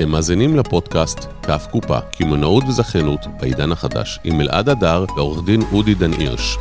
[0.00, 5.94] אתם מאזינים לפודקאסט כף קופה, קמעונאות וזכיינות בעידן החדש, עם אלעד הדר ועורך דין אודי
[5.94, 6.58] דן הירש.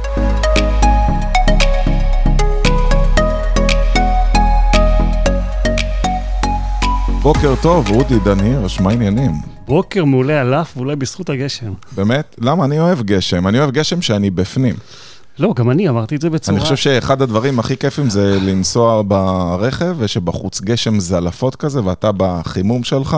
[7.21, 9.31] בוקר טוב, אודי דן הירש, מה העניינים?
[9.67, 11.73] בוקר מעולה על אף, ואולי בזכות הגשם.
[11.95, 12.35] באמת?
[12.41, 12.65] למה?
[12.65, 13.47] אני אוהב גשם.
[13.47, 14.75] אני אוהב גשם שאני בפנים.
[15.39, 16.57] לא, גם אני אמרתי את זה בצורה...
[16.57, 22.83] אני חושב שאחד הדברים הכי כיפים זה לנסוע ברכב, ושבחוץ גשם זלפות כזה, ואתה בחימום
[22.83, 23.17] שלך,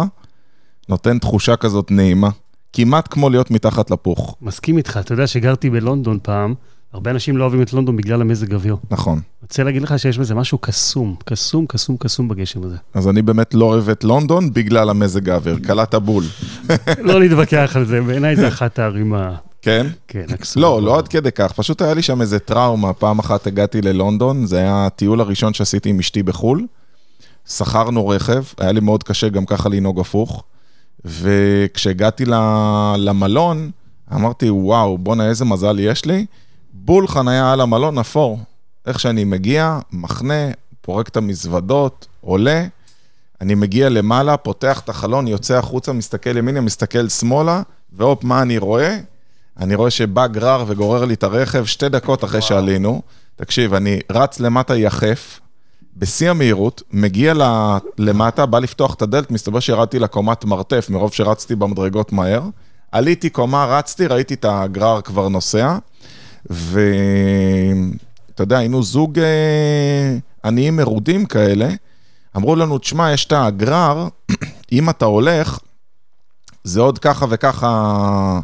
[0.91, 2.30] נותן תחושה כזאת נעימה.
[2.73, 4.36] כמעט כמו להיות מתחת לפוך.
[4.41, 6.54] מסכים איתך, אתה יודע שגרתי בלונדון פעם,
[6.94, 8.77] הרבה אנשים לא אוהבים את לונדון בגלל המזג אוויר.
[8.90, 9.22] נכון.
[9.41, 12.76] רוצה להגיד לך שיש בזה משהו קסום, קסום, קסום, קסום בגשם הזה.
[12.94, 16.23] אז אני באמת לא אוהב את לונדון בגלל המזג האוויר, קלעת בול.
[17.08, 19.36] לא להתווכח על זה, בעיניי זה אחת הערים ה...
[19.62, 19.88] כן?
[20.08, 20.62] כן, הקסום.
[20.62, 22.94] לא, לא עד כדי כך, פשוט היה לי שם איזה טראומה.
[22.94, 26.66] פעם אחת הגעתי ללונדון, זה היה הטיול הראשון שעשיתי עם אשתי בחו"ל.
[27.50, 30.44] שכרנו רכב, היה לי מאוד קשה גם ככה לנהוג הפוך.
[31.05, 32.25] וכשהגעתי
[32.97, 33.71] למלון,
[34.13, 36.25] אמרתי, וואו, בואנה, איזה מזל יש לי.
[36.73, 38.39] בול חניה על המלון, אפור.
[38.85, 42.67] איך שאני מגיע, מחנה, פורק את המזוודות, עולה,
[43.41, 47.61] אני מגיע למעלה, פותח את החלון, יוצא החוצה, מסתכל ימינה, מסתכל שמאלה,
[47.94, 48.97] והופ, מה אני רואה?
[49.59, 53.02] אני רואה שבא גרר וגורר לי את הרכב שתי דקות אחרי שעלינו.
[53.35, 55.39] תקשיב, אני רץ למטה יחף,
[55.97, 57.34] בשיא המהירות, מגיע
[57.97, 62.42] למטה, בא לפתוח את הדלת, מסתבר שירדתי לקומת מרתף מרוב שרצתי במדרגות מהר.
[62.92, 65.78] עליתי קומה, רצתי, ראיתי את הגרר כבר נוסע,
[66.50, 66.73] ואתה
[68.39, 71.69] יודע, היינו זוג אה, עניים מרודים כאלה.
[72.38, 74.08] אמרו לנו, תשמע, יש את הגרר,
[74.72, 75.59] אם אתה הולך,
[76.64, 78.39] זה עוד ככה וככה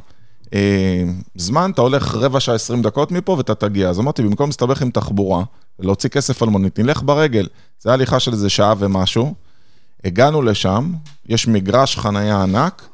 [0.53, 1.03] אה,
[1.35, 3.89] זמן, אתה הולך רבע שעה, 20 דקות מפה ואתה תגיע.
[3.89, 5.43] אז אמרתי, במקום להסתבך עם תחבורה,
[5.79, 7.47] להוציא כסף על מונית, נלך ברגל.
[7.79, 9.33] זה היה הליכה של איזה שעה ומשהו.
[10.03, 10.91] הגענו לשם,
[11.29, 12.87] יש מגרש חנייה ענק,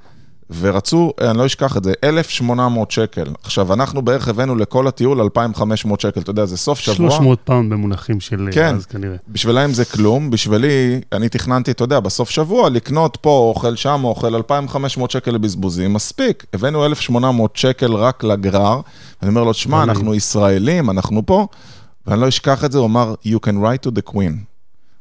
[0.59, 3.25] ורצו, אני לא אשכח את זה, 1,800 שקל.
[3.43, 7.11] עכשיו, אנחנו בערך הבאנו לכל הטיול 2,500 שקל, אתה יודע, זה סוף שבוע.
[7.11, 8.75] 300 פעם במונחים של כן.
[8.75, 9.15] אז כנראה.
[9.29, 14.35] בשבילם זה כלום, בשבילי, אני תכננתי, אתה יודע, בסוף שבוע, לקנות פה אוכל, שם אוכל,
[14.35, 16.45] 2,500 שקל לבזבוזים, מספיק.
[16.53, 18.81] הבאנו 1,800 שקל רק לגרר,
[19.21, 19.83] אני אומר לו, שמע.
[19.83, 21.47] אנחנו ישראלים, אנחנו פה,
[22.07, 24.33] ואני לא אשכח את זה, הוא אמר, you can write to the queen.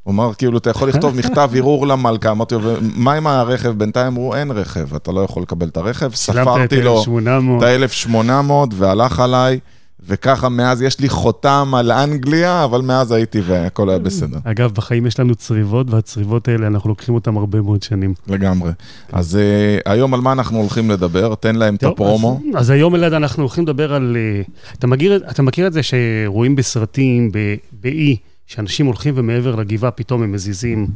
[0.03, 3.69] הוא אמר, כאילו, אתה יכול לכתוב מכתב ערעור למלכה, אמרתי לו, מה עם הרכב?
[3.69, 6.15] בינתיים אמרו, אין רכב, אתה לא יכול לקבל את הרכב.
[6.15, 7.63] ספרתי לו 1,800.
[7.63, 9.61] את ה-1800 והלך עליי,
[10.07, 15.07] וככה מאז יש לי חותם על אנגליה, אבל מאז הייתי והכל היה בסדר, אגב, בחיים
[15.07, 18.15] יש לנו צריבות, והצריבות האלה, אנחנו לוקחים אותן הרבה מאוד שנים.
[18.29, 18.73] לגמרי.
[19.13, 21.35] אז uh, היום על מה אנחנו הולכים לדבר?
[21.35, 22.41] תן להם את הפרומו.
[22.55, 24.17] אז, אז היום, אלעד, אנחנו הולכים לדבר על...
[24.17, 24.43] אה,
[24.79, 27.31] אתה מכיר, אתה מכיר את זה שרואים בסרטים,
[27.73, 30.87] באי, שאנשים הולכים ומעבר לגבעה, פתאום הם מזיזים,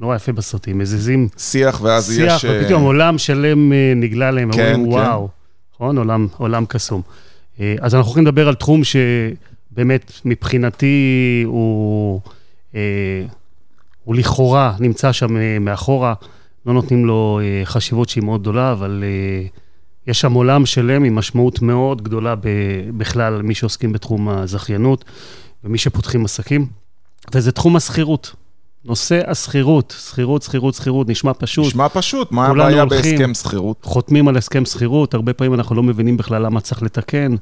[0.00, 2.44] נורא יפה בסרטים, מזיזים שיח, ואז שיח, יש...
[2.44, 4.92] אה, ופתאום עולם שלם אה, נגלה להם, כן, אומרים, כן.
[4.92, 5.28] וואו,
[5.74, 5.98] נכון?
[5.98, 7.02] עולם, עולם קסום.
[7.60, 12.20] אה, אז אנחנו הולכים לדבר על תחום שבאמת, מבחינתי, הוא,
[12.74, 13.24] אה,
[14.04, 16.14] הוא לכאורה נמצא שם אה, מאחורה,
[16.66, 19.04] לא נותנים לו חשיבות שהיא מאוד גדולה, אבל
[20.06, 22.34] יש שם עולם שלם עם משמעות מאוד גדולה
[22.96, 25.04] בכלל, מי שעוסקים בתחום הזכיינות
[25.64, 26.66] ומי שפותחים עסקים,
[27.34, 28.34] וזה תחום השכירות.
[28.84, 31.66] נושא השכירות, שכירות, שכירות, שכירות, נשמע פשוט.
[31.66, 33.18] נשמע פשוט, מה הבעיה הולכים.
[33.18, 33.76] בהסכם שכירות?
[33.82, 37.34] חותמים על הסכם שכירות, הרבה פעמים אנחנו לא מבינים בכלל למה צריך לתקן,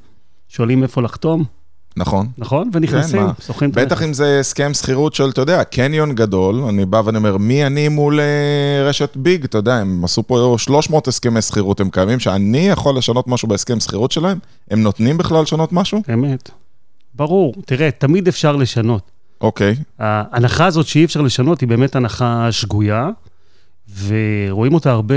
[0.48, 1.44] שואלים איפה לחתום,
[1.96, 2.28] נכון.
[2.38, 2.70] נכון?
[2.72, 3.32] ונכנסים, מה?
[3.46, 4.02] שוכרים את בטח.
[4.02, 7.88] אם זה הסכם שכירות של, אתה יודע, קניון גדול, אני בא ואני אומר, מי אני
[7.88, 9.44] מול אה, רשת ביג?
[9.44, 13.80] אתה יודע, הם עשו פה 300 הסכמי שכירות, הם קיימים, שאני יכול לשנות משהו בהסכם
[13.80, 14.38] שכירות שלהם?
[14.70, 16.02] הם נותנים בכלל לשנות משהו?
[16.12, 16.50] אמת.
[17.14, 19.10] ברור, תראה, תמיד אפשר לשנות.
[19.40, 23.10] אוקיי, ההנחה הזאת שאי אפשר לשנות היא באמת הנחה שגויה,
[24.06, 25.14] ורואים אותה הרבה,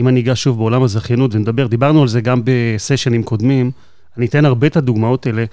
[0.00, 3.70] אם אני אגע שוב בעולם הזכיינות ונדבר, דיברנו על זה גם בסשנים קודמים,
[4.16, 5.44] אני אתן הרבה את הדוגמאות האלה.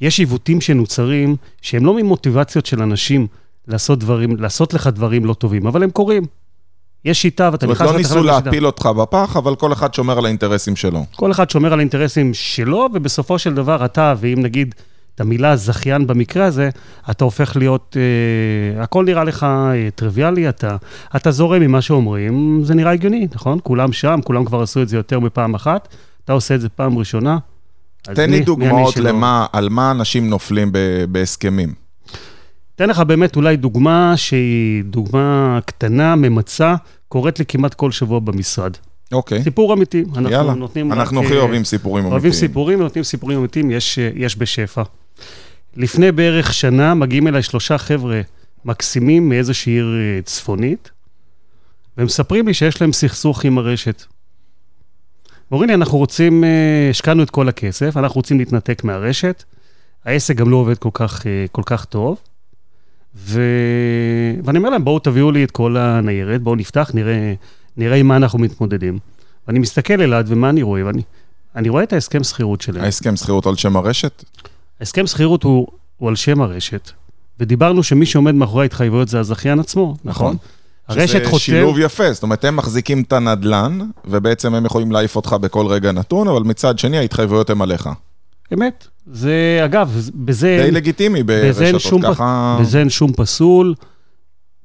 [0.00, 3.26] יש עיוותים שנוצרים שהם לא ממוטיבציות של אנשים
[3.68, 6.22] לעשות דברים, לעשות לך דברים לא טובים, אבל הם קורים.
[7.04, 8.22] יש שיטה ואתה זאת נכנס אומרת, לא ניסו.
[8.22, 11.04] להפיל אותך בפח, אבל כל אחד שומר על האינטרסים שלו.
[11.16, 14.74] כל אחד שומר על האינטרסים שלו, ובסופו של דבר אתה, ואם נגיד
[15.20, 16.70] את המילה זכיין במקרה הזה,
[17.10, 17.96] אתה הופך להיות,
[18.76, 20.76] אה, הכל נראה לך אה, טריוויאלי, אתה,
[21.16, 23.58] אתה זורם ממה שאומרים, זה נראה הגיוני, נכון?
[23.62, 25.88] כולם שם, כולם כבר עשו את זה יותר מפעם אחת,
[26.24, 27.38] אתה עושה את זה פעם ראשונה.
[28.02, 29.10] תן מי- לי מי דוגמאות שלא?
[29.10, 31.74] למה, על מה אנשים נופלים ב- בהסכמים.
[32.76, 36.74] אתן לך באמת אולי דוגמה שהיא דוגמה קטנה, ממצה,
[37.08, 38.72] קורית לי כמעט כל שבוע במשרד.
[39.12, 40.04] אוקיי, סיפור אמיתי.
[40.16, 40.54] אנחנו יאללה.
[40.54, 42.12] נותנים אנחנו הכי אה, אוהבים סיפורים אמיתיים.
[42.12, 44.82] אוהבים סיפורים, נותנים סיפורים אמיתיים, יש, יש בשפע.
[45.76, 48.20] לפני בערך שנה מגיעים אליי שלושה חבר'ה
[48.64, 50.90] מקסימים מאיזושהי עיר אה, צפונית,
[51.96, 54.04] והם מספרים לי שיש להם סכסוך עם הרשת.
[55.52, 59.44] אומרים לי, אנחנו רוצים, אה, השקענו את כל הכסף, אנחנו רוצים להתנתק מהרשת,
[60.04, 62.18] העסק גם לא עובד כל כך, אה, כל כך טוב,
[63.14, 63.42] ו...
[64.44, 67.34] ואני אומר להם, בואו תביאו לי את כל הניירת, בואו נפתח, נראה,
[67.76, 68.98] נראה עם מה אנחנו מתמודדים.
[69.46, 70.86] ואני מסתכל אלעד, ומה אני רואה?
[70.86, 71.02] ואני
[71.56, 72.84] אני רואה את ההסכם שכירות שלהם.
[72.84, 74.24] ההסכם שכירות על שם הרשת?
[74.80, 75.66] ההסכם שכירות הוא,
[75.96, 76.90] הוא על שם הרשת,
[77.40, 80.36] ודיברנו שמי שעומד מאחורי ההתחייבויות זה הזכיין עצמו, נכון?
[80.88, 85.16] הרשת שזה חותם, שילוב יפה, זאת אומרת, הם מחזיקים את הנדלן, ובעצם הם יכולים להעיף
[85.16, 87.88] אותך בכל רגע נתון, אבל מצד שני ההתחייבויות הן עליך.
[88.54, 88.86] אמת.
[89.12, 90.62] זה, אגב, בזה...
[90.64, 92.58] די לגיטימי ברשתות ככה.
[92.60, 93.74] בזה אין שום פסול.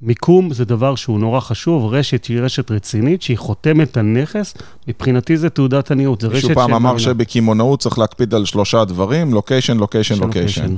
[0.02, 4.54] מיקום זה דבר שהוא נורא חשוב, רשת היא רשת רצינית, שהיא חותמת על נכס,
[4.88, 6.98] מבחינתי זה תעודת עניות, זה רשת מישהו פעם אמר.
[6.98, 10.76] שבקמעונאות צריך להקפיד על שלושה דברים, לוקיישן, לוקיישן, של לוקיישן.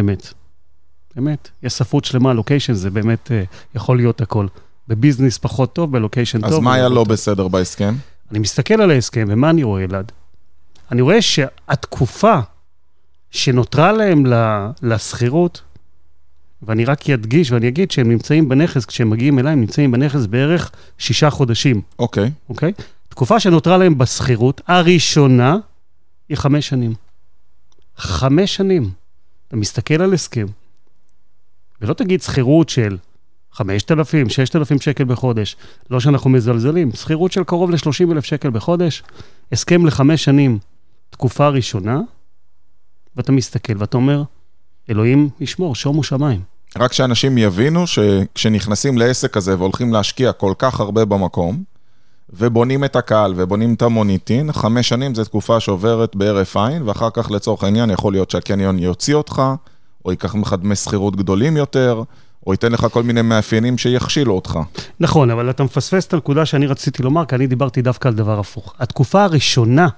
[0.00, 0.32] אמת.
[1.18, 1.48] אמת.
[1.62, 3.42] יש ספרות שלמה, לוקיישן זה באמת אה,
[3.74, 4.46] יכול להיות הכל.
[4.88, 6.52] בביזנס פחות טוב, בלוקיישן טוב.
[6.52, 7.08] אז מה היה לא טוב.
[7.08, 7.94] בסדר בהסכם?
[8.30, 10.12] אני מסתכל על ההסכם, ומה אני רואה, אלעד?
[10.92, 12.38] אני רואה שהתקופה
[13.30, 14.24] שנותרה להם
[14.82, 15.62] לשכירות,
[16.62, 20.70] ואני רק אדגיש ואני אגיד שהם נמצאים בנכס, כשהם מגיעים אליי, הם נמצאים בנכס בערך
[20.98, 22.30] שישה חודשים, אוקיי.
[22.48, 22.72] אוקיי?
[23.08, 25.56] תקופה שנותרה להם בשכירות, הראשונה,
[26.28, 26.94] היא חמש שנים.
[27.96, 28.90] חמש שנים.
[29.48, 30.46] אתה מסתכל על הסכם,
[31.80, 32.96] ולא תגיד שכירות של
[33.52, 35.56] 5,000, 6,000 שקל בחודש,
[35.90, 39.02] לא שאנחנו מזלזלים, שכירות של קרוב ל-30 אלף שקל בחודש,
[39.52, 40.58] הסכם לחמש שנים,
[41.10, 42.00] תקופה ראשונה,
[43.16, 44.22] ואתה מסתכל ואתה אומר,
[44.90, 46.40] אלוהים ישמור, שומו שמיים.
[46.78, 51.62] רק שאנשים יבינו שכשנכנסים לעסק הזה והולכים להשקיע כל כך הרבה במקום,
[52.32, 57.30] ובונים את הקהל ובונים את המוניטין, חמש שנים זו תקופה שעוברת בהרף עין, ואחר כך
[57.30, 59.42] לצורך העניין יכול להיות שהקניון יוציא אותך,
[60.04, 62.02] או ייקח ממך דמי שכירות גדולים יותר,
[62.46, 64.58] או ייתן לך כל מיני מאפיינים שיכשילו אותך.
[65.00, 68.38] נכון, אבל אתה מפספס את הנקודה שאני רציתי לומר, כי אני דיברתי דווקא על דבר
[68.40, 68.74] הפוך.
[68.78, 69.88] התקופה הראשונה,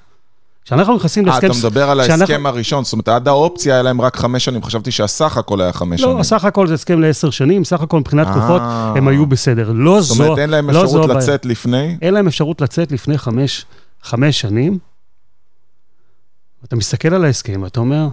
[0.65, 1.47] כשאנחנו נכנסים אה, להסכם...
[1.47, 4.91] אתה מדבר על ההסכם הראשון, זאת אומרת, עד האופציה היה להם רק חמש שנים, חשבתי
[4.91, 6.19] שהסך הכל היה חמש שנים.
[6.19, 8.33] לא, סך הכל זה הסכם לעשר שנים, סך הכל מבחינת אה.
[8.33, 8.63] תקופות
[8.97, 9.73] הם היו בסדר.
[9.75, 11.11] לא זו, זאת אומרת, אין להם לא אפשרות.
[11.11, 11.97] לצאת לפני?
[12.03, 13.65] אין להם אפשרות לצאת לפני חמש,
[14.03, 14.79] חמש שנים.
[16.65, 18.09] אתה מסתכל על ההסכם ואתה אומר,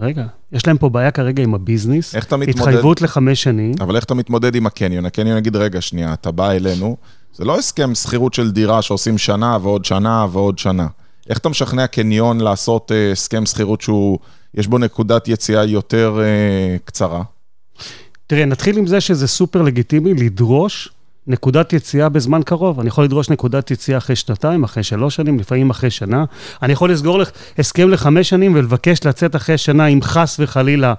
[0.00, 2.60] רגע, יש להם פה בעיה כרגע עם הביזנס, איך אתה מתמודד?
[2.60, 3.74] התחייבות לחמש שנים.
[3.80, 5.06] אבל איך אתה מתמודד עם הקניון?
[5.06, 6.96] הקניון יגיד, רגע, שנייה, אתה בא אלינו,
[7.34, 10.86] זה לא הסכם שכירות של דירה שעושים שנה ועוד שנה ועוד שנה.
[11.28, 14.18] איך אתה משכנע קניון לעשות אה, הסכם שכירות שהוא,
[14.54, 17.22] יש בו נקודת יציאה יותר אה, קצרה?
[18.26, 20.88] תראה, נתחיל עם זה שזה סופר לגיטימי לדרוש
[21.26, 22.80] נקודת יציאה בזמן קרוב.
[22.80, 26.24] אני יכול לדרוש נקודת יציאה אחרי שנתיים, אחרי שלוש שנים, לפעמים אחרי שנה.
[26.62, 30.94] אני יכול לסגור לך הסכם לחמש שנים ולבקש לצאת אחרי שנה, אם חס וחלילה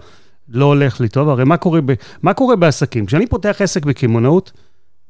[0.49, 1.29] לא הולך לי טוב.
[1.29, 1.93] הרי מה קורה, ב,
[2.23, 3.05] מה קורה בעסקים?
[3.05, 4.51] כשאני פותח עסק בקמעונאות,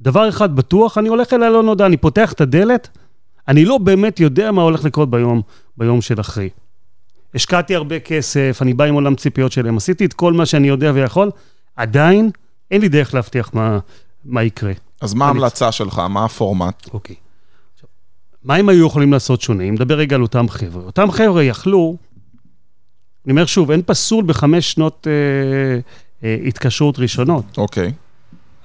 [0.02, 2.88] דבר אחד בטוח, אני הולך אל הלא נודע, אני פותח את הדלת,
[3.50, 5.42] אני לא באמת יודע מה הולך לקרות ביום,
[5.78, 6.50] ביום של אחרי.
[7.36, 10.92] השקעתי הרבה כסף, אני בא עם עולם ציפיות שלהם, עשיתי את כל מה שאני יודע
[10.96, 11.32] ויכול,
[11.76, 12.30] עדיין
[12.72, 13.80] אין לי דרך להבטיח מה,
[14.26, 14.72] מה יקרה.
[15.02, 16.00] אז מה אני- ההמלצה שלך?
[16.00, 16.90] מה הפורמט?
[16.94, 17.16] אוקיי.
[17.74, 17.90] עכשיו,
[18.44, 19.64] מה הם היו יכולים לעשות שונה?
[19.64, 20.84] אם נדבר רגע על אותם חבר'ה.
[20.84, 21.98] אותם חבר'ה יכלו,
[23.26, 25.80] אני אומר שוב, אין פסול בחמש שנות אה,
[26.28, 27.92] אה, התקשרות ראשונות, אוקיי.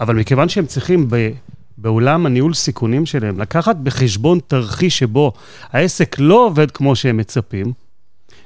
[0.00, 1.30] אבל מכיוון שהם צריכים ב,
[1.78, 5.32] בעולם הניהול סיכונים שלהם לקחת בחשבון תרחיש שבו
[5.70, 7.72] העסק לא עובד כמו שהם מצפים,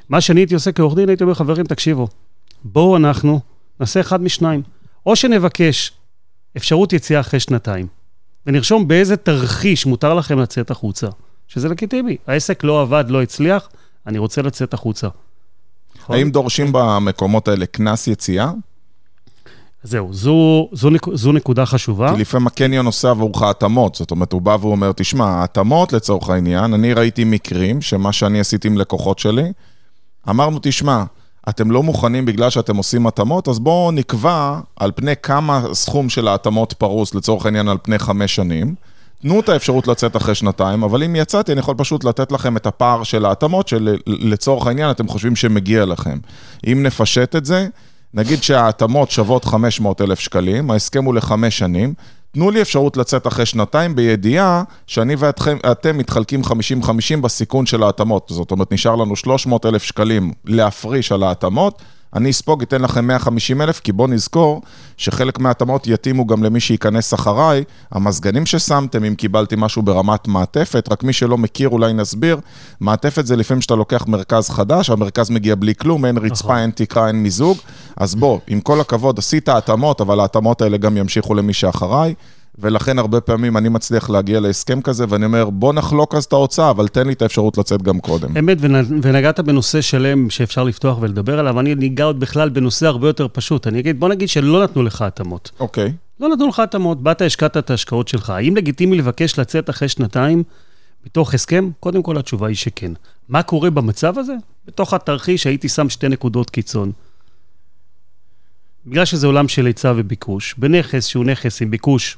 [0.08, 2.08] מה שאני הייתי עושה כעורך דין, הייתי אומר, חברים, תקשיבו,
[2.64, 3.40] בואו אנחנו
[3.80, 4.62] נעשה אחד משניים.
[5.06, 5.92] או שנבקש
[6.56, 7.87] אפשרות יציאה אחרי שנתיים,
[8.47, 11.06] ונרשום באיזה תרחיש מותר לכם לצאת החוצה,
[11.49, 12.16] שזה לגיטימי.
[12.26, 13.68] העסק לא עבד, לא הצליח,
[14.06, 15.08] אני רוצה לצאת החוצה.
[16.08, 18.50] האם דורשים במקומות האלה קנס יציאה?
[19.82, 22.12] זהו, זו, זו, נק- זו נקודה חשובה.
[22.14, 26.30] כי לפעמים הקניון עושה עבורך התאמות, זאת אומרת, הוא בא והוא אומר, תשמע, ההתאמות לצורך
[26.30, 29.52] העניין, אני ראיתי מקרים שמה שאני עשיתי עם לקוחות שלי,
[30.28, 31.04] אמרנו, תשמע,
[31.49, 36.28] אתם לא מוכנים בגלל שאתם עושים התאמות, אז בואו נקבע על פני כמה סכום של
[36.28, 38.75] ההתאמות פרוס, לצורך העניין על פני חמש שנים.
[39.23, 42.66] תנו את האפשרות לצאת אחרי שנתיים, אבל אם יצאתי, אני יכול פשוט לתת לכם את
[42.66, 46.18] הפער של ההתאמות, שלצורך העניין אתם חושבים שמגיע לכם.
[46.66, 47.68] אם נפשט את זה,
[48.14, 51.94] נגיד שההתאמות שוות 500 אלף שקלים, ההסכם הוא לחמש שנים,
[52.32, 56.46] תנו לי אפשרות לצאת אחרי שנתיים בידיעה שאני ואתם מתחלקים 50-50
[57.22, 58.28] בסיכון של ההתאמות.
[58.34, 61.82] זאת אומרת, נשאר לנו 300 אלף שקלים להפריש על ההתאמות,
[62.14, 64.62] אני אספוג, אתן לכם 150 אלף, כי בואו נזכור
[64.96, 67.64] שחלק מההתאמות יתאימו גם למי שייכנס אחריי.
[67.90, 72.40] המזגנים ששמתם, אם קיבלתי משהו ברמת מעטפת, רק מי שלא מכיר אולי נסביר,
[72.80, 76.56] מעטפת זה לפעמים שאתה לוקח מרכז חדש, המרכז מגיע בלי כלום, אין רצפה, נכון.
[76.56, 77.58] אין תקרה, אין מיזוג,
[77.96, 82.14] אז בוא, עם כל הכבוד, עשית התאמות, אבל ההתאמות האלה גם ימשיכו למי שאחריי.
[82.60, 86.70] ולכן הרבה פעמים אני מצליח להגיע להסכם כזה, ואני אומר, בוא נחלוק אז את ההוצאה,
[86.70, 88.36] אבל תן לי את האפשרות לצאת גם קודם.
[88.36, 93.06] אמת, ונ- ונגעת בנושא שלם שאפשר לפתוח ולדבר עליו, אני ניגע עוד בכלל בנושא הרבה
[93.08, 93.66] יותר פשוט.
[93.66, 95.50] אני אגיד, בוא נגיד שלא נתנו לך התאמות.
[95.60, 95.92] אוקיי.
[96.20, 98.30] לא נתנו לך התאמות, באת, השקעת את ההשקעות שלך.
[98.30, 100.42] האם לגיטימי לבקש לצאת אחרי שנתיים
[101.06, 101.70] מתוך הסכם?
[101.80, 102.92] קודם כל, התשובה היא שכן.
[103.28, 104.34] מה קורה במצב הזה?
[104.66, 106.92] בתוך התרחיש הייתי שם שתי נקודות קיצון.
[108.86, 112.16] בגלל שזה עולם של היצע וביקוש, בנכס שהוא נכס עם ביקוש,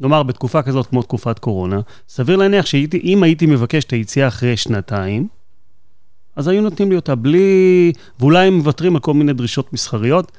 [0.00, 5.28] נאמר בתקופה כזאת כמו תקופת קורונה, סביר להניח שאם הייתי מבקש את היציאה אחרי שנתיים,
[6.36, 7.92] אז היו נותנים לי אותה בלי...
[8.20, 10.32] ואולי הם מוותרים על כל מיני דרישות מסחריות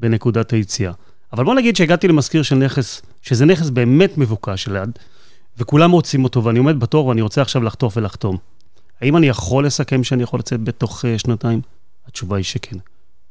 [0.00, 0.92] בנקודת היציאה.
[1.32, 4.90] אבל בוא נגיד שהגעתי למזכיר של נכס, שזה נכס באמת מבוקש ליד,
[5.58, 8.36] וכולם רוצים אותו, ואני עומד בתור ואני רוצה עכשיו לחטוף ולחתום.
[9.00, 11.60] האם אני יכול לסכם שאני יכול לצאת בתוך uh, שנתיים?
[12.06, 12.76] התשובה היא שכן.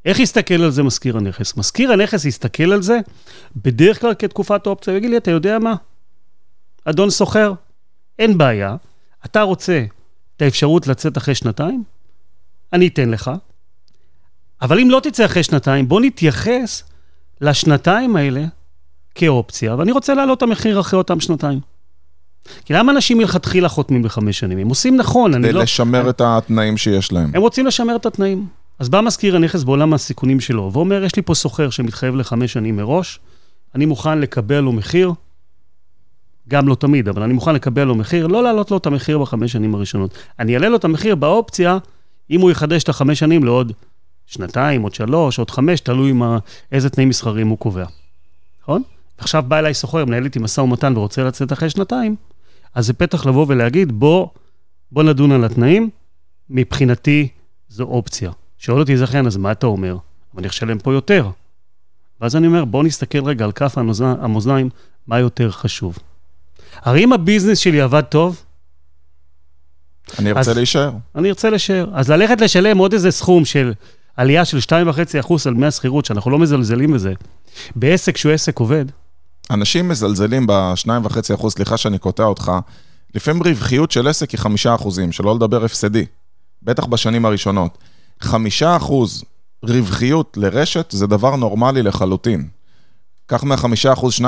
[0.06, 1.58] איך יסתכל על זה מזכיר הנכס?
[1.58, 3.00] מזכיר הנכס יסתכל על זה
[3.56, 5.76] בדרך כלל כתקופת אופציה, ויגיד לי, אתה יודע מה?
[6.86, 7.54] אדון סוחר,
[8.20, 8.76] אין בעיה,
[9.26, 9.86] אתה רוצה
[10.38, 11.84] את האפשרות לצאת אחרי שנתיים?
[12.74, 13.32] אני אתן לך.
[14.62, 16.84] אבל אם לא תצא אחרי שנתיים, בוא נתייחס
[17.42, 18.46] לשנתיים האלה
[19.16, 21.60] כאופציה, ואני רוצה להעלות את המחיר אחרי אותם שנתיים.
[22.66, 24.58] כי למה אנשים מלכתחילה חותמים בחמש שנים?
[24.58, 25.62] הם עושים נכון, אני כדי לא...
[25.62, 27.32] לשמר את התנאים שיש להם.
[27.34, 28.48] הם רוצים לשמר את התנאים.
[28.80, 32.76] אז בא מזכיר הנכס בעולם הסיכונים שלו, ואומר, יש לי פה סוחר שמתחייב לחמש שנים
[32.76, 33.20] מראש,
[33.76, 35.12] אני מוכן לקבל לו מחיר,
[36.48, 39.52] גם לא תמיד, אבל אני מוכן לקבל לו מחיר, לא להעלות לו את המחיר בחמש
[39.52, 40.18] שנים הראשונות.
[40.40, 41.78] אני אעלה לו את המחיר באופציה,
[42.30, 43.72] אם הוא יחדש את החמש שנים לעוד
[44.26, 46.38] שנתיים, עוד שלוש, עוד חמש, תלוי מה,
[46.72, 47.86] איזה תנאים מסחריים הוא קובע.
[48.62, 48.82] נכון?
[49.18, 52.16] עכשיו בא אליי סוחר, מנהל איתי משא ומתן ורוצה לצאת אחרי שנתיים,
[52.74, 54.28] אז זה פתח לבוא ולהגיד, בוא,
[54.92, 55.90] בוא נדון על התנאים,
[56.50, 57.28] מבחינתי
[57.70, 58.32] זו אופציה.
[58.60, 59.92] שואל אותי זכיין, אז מה אתה אומר?
[60.34, 61.30] אבל אני אשלם פה יותר.
[62.22, 63.78] ואז אני אומר, בוא נסתכל רגע על כף
[64.22, 64.70] המאזניים,
[65.08, 65.98] מה יותר חשוב.
[66.76, 68.42] הרי אם הביזנס שלי עבד טוב,
[70.20, 70.92] אני ארצה אז- להישאר.
[71.16, 71.90] אני ארצה לשאר.
[71.94, 73.74] אז ללכת לשלם עוד איזה סכום של
[74.18, 77.14] עלייה של 2.5% על דמי השכירות, שאנחנו לא מזלזלים בזה,
[77.76, 78.86] בעסק שהוא עסק עובד,
[79.52, 82.52] אנשים מזלזלים ב-2.5%, סליחה שאני קוטע אותך,
[83.16, 84.48] לפעמים רווחיות של עסק היא 5%,
[85.12, 86.06] שלא לדבר הפסדי,
[86.64, 87.78] בטח בשנים הראשונות.
[88.24, 88.28] 5%
[89.64, 92.48] רווחיות לרשת זה דבר נורמלי לחלוטין.
[93.28, 93.66] קח מה-5%,
[94.20, 94.26] 2.5%,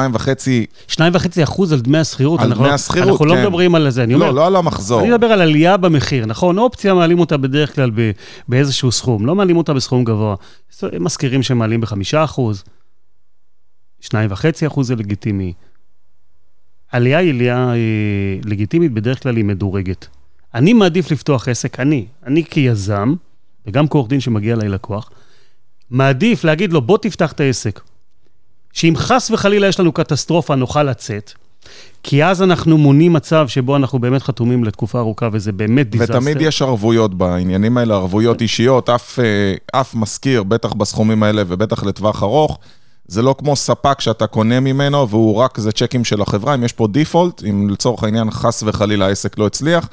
[0.87, 2.39] 2.5% על דמי השכירות.
[2.39, 3.41] על דמי לא- השכירות, אנחנו לא כן.
[3.41, 5.01] מדברים על זה, אני אומר, לא, לא על המחזור.
[5.01, 6.57] אני מדבר על עלייה במחיר, נכון?
[6.57, 8.11] אופציה מעלים אותה בדרך כלל ב-
[8.49, 10.35] באיזשהו סכום, לא מעלים אותה בסכום גבוה.
[10.81, 12.39] הם מזכירים שהם מעלים ב-5%,
[14.03, 15.53] 2.5% זה לגיטימי.
[16.91, 17.75] עלייה היא עלייה אה,
[18.45, 20.07] לגיטימית, בדרך כלל היא מדורגת.
[20.53, 23.13] אני מעדיף לפתוח עסק, אני, אני כיזם,
[23.67, 25.09] וגם כעורך דין שמגיע אליי לקוח,
[25.89, 27.81] מעדיף להגיד לו, בוא תפתח את העסק.
[28.73, 31.31] שאם חס וחלילה יש לנו קטסטרופה, נוכל לצאת.
[32.03, 36.17] כי אז אנחנו מונעים מצב שבו אנחנו באמת חתומים לתקופה ארוכה, וזה באמת דיזסטר.
[36.17, 41.83] ותמיד יש ערבויות בעניינים האלה, ערבויות אישיות, אף, אה, אף משכיר, בטח בסכומים האלה ובטח
[41.83, 42.59] לטווח ארוך.
[43.07, 46.73] זה לא כמו ספק שאתה קונה ממנו והוא רק, זה צ'קים של החברה, אם יש
[46.73, 49.89] פה דיפולט, אם לצורך העניין חס וחלילה העסק לא הצליח,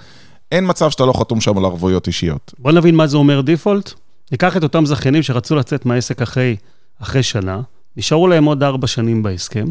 [0.53, 2.55] אין מצב שאתה לא חתום שם על ערבויות אישיות.
[2.59, 3.93] בוא נבין מה זה אומר דיפולט.
[4.33, 6.57] ניקח את אותם זכיינים שרצו לצאת מהעסק אחרי,
[7.03, 7.61] אחרי שנה,
[7.97, 9.67] נשארו להם עוד ארבע שנים בהסכם.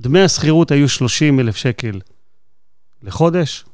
[0.00, 2.00] דמי השכירות היו 30 אלף שקל
[3.02, 3.64] לחודש,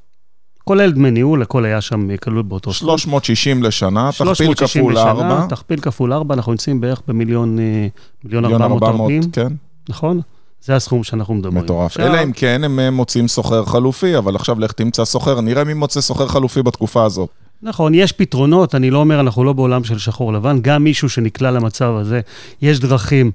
[0.65, 2.89] כולל דמי ניהול, הכל היה שם כלול באותו סכום.
[2.89, 7.87] 360 לשנה, תכפיל 360 כפול לשנה, 4, תכפיל כפול 4, אנחנו נמצאים בערך במיליון אה,
[8.25, 9.53] מיליון מיליון 400 400, עובדים, כן,
[9.89, 10.21] נכון?
[10.63, 11.65] זה הסכום שאנחנו מדברים.
[11.65, 12.01] מטורף.
[12.01, 15.75] אלא אם כן הם אה, מוצאים סוחר חלופי, אבל עכשיו לך תמצא סוחר, נראה מי
[15.75, 17.29] מוצא סוחר חלופי בתקופה הזאת.
[17.63, 21.51] נכון, יש פתרונות, אני לא אומר, אנחנו לא בעולם של שחור לבן, גם מישהו שנקלע
[21.51, 22.21] למצב הזה,
[22.63, 23.31] יש דרכים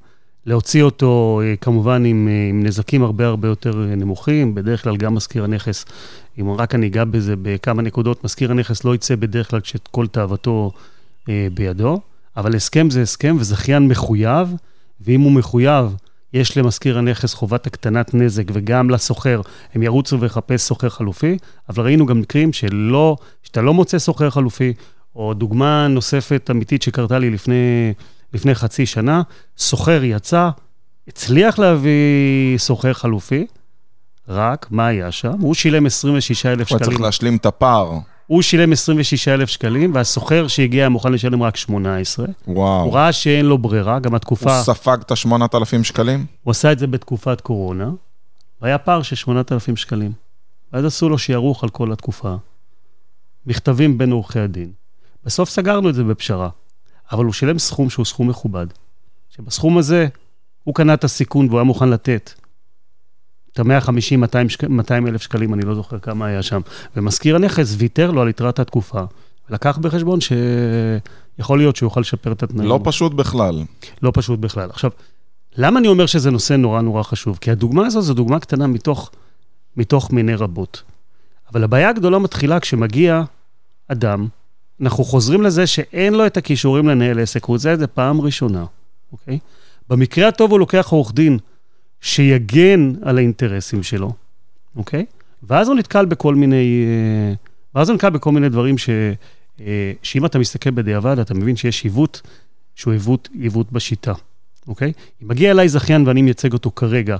[0.46, 5.16] להוציא אותו, אה, כמובן עם, אה, עם נזקים הרבה הרבה יותר נמוכים, בדרך כלל גם
[5.16, 5.86] מזכיר הנכס,
[6.40, 10.72] אם רק אני אגע בזה בכמה נקודות, מזכיר הנכס לא יצא בדרך כלל כשכל תאוותו
[11.30, 12.00] אה, בידו,
[12.38, 14.54] אבל הסכם זה הסכם וזכיין מחויב,
[15.02, 15.96] ואם הוא מחויב,
[16.34, 19.42] יש למזכיר הנכס חובת הקטנת נזק, וגם לסוחר,
[19.74, 21.38] הם ירוצו ויחפש סוחר חלופי,
[21.70, 24.74] אבל ראינו גם מקרים שלא, שאתה לא מוצא סוחר חלופי,
[25.16, 27.94] או דוגמה נוספת אמיתית שקרתה לי לפני,
[28.34, 29.22] לפני חצי שנה,
[29.58, 30.50] סוחר יצא,
[31.08, 33.46] הצליח להביא סוחר חלופי,
[34.30, 35.40] רק, מה היה שם?
[35.40, 37.06] הוא שילם 26,000 הוא היה צריך שקלים.
[37.06, 37.92] להשלים את הפער.
[38.28, 42.26] הוא שילם 26,000 שקלים, והסוחר שהגיע מוכן לשלם רק 18.
[42.48, 42.84] וואו.
[42.84, 44.58] הוא ראה שאין לו ברירה, גם התקופה...
[44.58, 46.26] הוא ספג את ה-8,000 שקלים?
[46.44, 47.90] הוא עשה את זה בתקופת קורונה,
[48.62, 50.12] והיה פער של 8,000 שקלים.
[50.74, 52.36] ואז עשו לו שיערוך על כל התקופה.
[53.46, 54.72] מכתבים בין עורכי הדין.
[55.26, 56.50] בסוף סגרנו את זה בפשרה,
[57.12, 58.68] אבל הוא שילם סכום שהוא סכום מכובד.
[59.30, 60.08] שבסכום הזה
[60.64, 62.32] הוא קנה את הסיכון והוא היה מוכן לתת
[63.62, 66.62] את ה-150, 200, 200 אלף שקלים, אני לא זוכר כמה היה שם.
[66.96, 69.02] ומשכיר הנכס ויתר לו על יתרת התקופה.
[69.50, 72.70] לקח בחשבון שיכול להיות שהוא יוכל לשפר את התנאים.
[72.70, 73.64] לא פשוט בכלל.
[74.02, 74.70] לא פשוט בכלל.
[74.70, 74.92] עכשיו,
[75.58, 77.38] למה אני אומר שזה נושא נורא נורא חשוב?
[77.42, 79.12] כי הדוגמה הזו זו דוגמה קטנה מתוך,
[79.78, 80.84] מתוך מיני רבות.
[81.52, 83.24] אבל הבעיה הגדולה מתחילה כשמגיע
[83.88, 84.28] אדם,
[84.82, 88.66] אנחנו חוזרים לזה שאין לו את הכישורים לנהל עסק, הוא עושה את זה פעם ראשונה,
[89.12, 89.40] אוקיי?
[89.90, 91.38] במקרה הטוב הוא לוקח עורך דין
[92.02, 94.14] שיגן על האינטרסים שלו,
[94.76, 95.06] אוקיי?
[95.44, 97.34] ואז הוא נתקל בכל מיני, אה,
[97.76, 98.90] ואז הוא נתקל בכל מיני דברים ש,
[99.62, 102.22] אה, שאם אתה מסתכל בדיעבד, אתה מבין שיש עיוות
[102.76, 104.14] שהוא עיוות, עיוות בשיטה,
[104.68, 104.94] אוקיי?
[105.24, 107.18] אם מגיע אליי זכיין ואני מייצג אותו כרגע,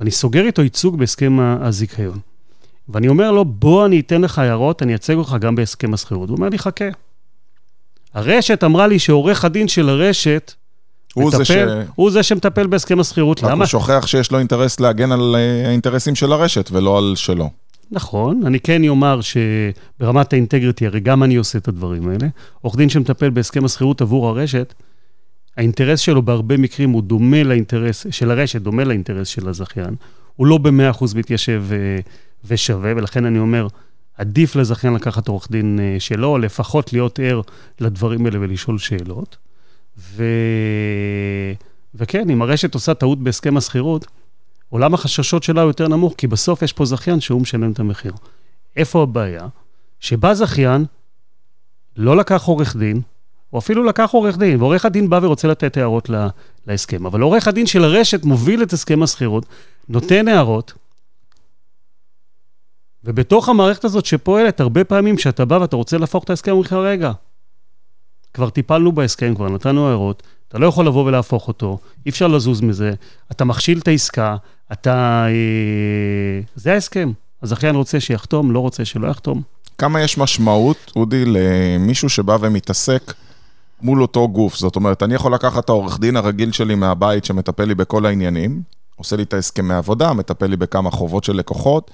[0.00, 2.18] ואני סוגר איתו ייצוג בהסכם הזיכיון,
[2.88, 6.28] ואני אומר לו, בוא אני אתן לך הערות, אני אייצג אותך גם בהסכם השכירות.
[6.28, 6.84] הוא אומר לי, חכה.
[8.14, 10.52] הרשת אמרה לי שעורך הדין של הרשת,
[11.14, 11.88] הוא מטפל, זה ש...
[11.94, 13.42] הוא זה שמטפל בהסכם השכירות.
[13.42, 13.64] למה?
[13.64, 17.50] הוא שוכח שיש לו אינטרס להגן על אה, האינטרסים של הרשת ולא על שלו.
[17.90, 22.26] נכון, אני כן אומר שברמת האינטגריטי, הרי גם אני עושה את הדברים האלה.
[22.60, 24.74] עורך דין שמטפל בהסכם השכירות עבור הרשת,
[25.56, 29.94] האינטרס שלו בהרבה מקרים הוא דומה לאינטרס של הרשת, דומה לאינטרס של הזכיין.
[30.36, 31.76] הוא לא במאה אחוז מתיישב אה,
[32.44, 33.66] ושווה, ולכן אני אומר,
[34.18, 37.40] עדיף לזכיין לקחת עורך דין אה, שלו, או לפחות להיות ער
[37.80, 39.36] לדברים האלה ולשאול שאלות.
[39.98, 40.24] ו...
[41.94, 44.06] וכן, אם הרשת עושה טעות בהסכם השכירות,
[44.68, 48.12] עולם החששות שלה הוא יותר נמוך, כי בסוף יש פה זכיין שהוא משלם את המחיר.
[48.76, 49.46] איפה הבעיה?
[50.00, 50.84] שבא זכיין,
[51.96, 53.00] לא לקח עורך דין,
[53.52, 56.28] או אפילו לקח עורך דין, ועורך הדין בא ורוצה לתת הערות לה,
[56.66, 59.46] להסכם, אבל עורך הדין של הרשת מוביל את הסכם השכירות,
[59.88, 60.72] נותן הערות,
[63.04, 66.72] ובתוך המערכת הזאת שפועלת, הרבה פעמים כשאתה בא ואתה רוצה להפוך את ההסכם, אומרים לך,
[66.72, 67.12] רגע,
[68.34, 72.60] כבר טיפלנו בהסכם, כבר נתנו הערות, אתה לא יכול לבוא ולהפוך אותו, אי אפשר לזוז
[72.60, 72.92] מזה,
[73.32, 74.36] אתה מכשיל את העסקה,
[74.72, 75.26] אתה...
[75.28, 77.12] אה, זה ההסכם.
[77.42, 79.42] הזכיין רוצה שיחתום, לא רוצה שלא יחתום.
[79.78, 83.14] כמה יש משמעות, אודי, למישהו שבא ומתעסק
[83.82, 84.56] מול אותו גוף?
[84.56, 88.62] זאת אומרת, אני יכול לקחת את העורך דין הרגיל שלי מהבית שמטפל לי בכל העניינים,
[88.96, 91.90] עושה לי את ההסכמי עבודה, מטפל לי בכמה חובות של לקוחות,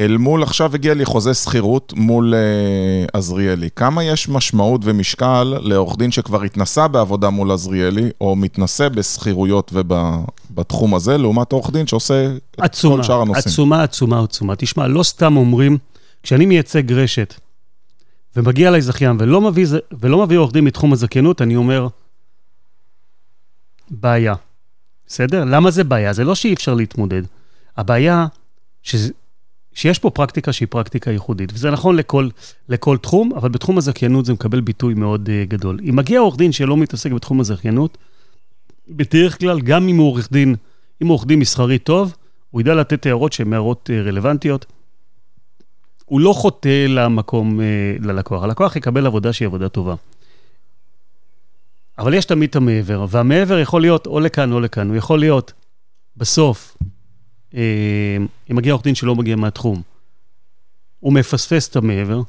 [0.00, 3.68] אל מול, עכשיו הגיע לי חוזה שכירות מול uh, עזריאלי.
[3.76, 10.94] כמה יש משמעות ומשקל לעורך דין שכבר התנסה בעבודה מול עזריאלי, או מתנסה בשכירויות ובתחום
[10.94, 13.44] הזה, לעומת עורך דין שעושה עצומה, את כל שאר הנושאים?
[13.46, 14.56] עצומה, עצומה, עצומה.
[14.56, 15.78] תשמע, לא סתם אומרים,
[16.22, 17.34] כשאני מייצג רשת,
[18.36, 21.88] ומגיע אליי זכיין ולא מביא, ולא מביא עורך דין מתחום הזכיינות, אני אומר,
[23.90, 24.34] בעיה.
[25.06, 25.44] בסדר?
[25.44, 26.12] למה זה בעיה?
[26.12, 27.22] זה לא שאי אפשר להתמודד.
[27.76, 28.26] הבעיה,
[28.82, 29.12] שזה,
[29.74, 32.28] שיש פה פרקטיקה שהיא פרקטיקה ייחודית, וזה נכון לכל,
[32.68, 35.80] לכל תחום, אבל בתחום הזכיינות זה מקבל ביטוי מאוד uh, גדול.
[35.88, 37.98] אם מגיע עורך דין שלא מתעסק בתחום הזכיינות,
[38.88, 40.54] בדרך כלל, גם אם הוא עורך דין,
[41.02, 42.14] אם הוא עורך דין מסחרי טוב,
[42.50, 44.66] הוא ידע לתת הערות שהן הערות uh, רלוונטיות.
[46.04, 47.62] הוא לא חוטא למקום, uh,
[48.06, 48.42] ללקוח.
[48.42, 49.94] הלקוח יקבל עבודה שהיא עבודה טובה.
[51.98, 54.88] אבל יש תמיד את המעבר, והמעבר יכול להיות או לכאן או לכאן.
[54.88, 55.52] הוא יכול להיות,
[56.16, 56.76] בסוף,
[57.54, 59.82] אם מגיע עורך דין שלא מגיע מהתחום,
[61.00, 62.22] הוא מפספס את המעבר,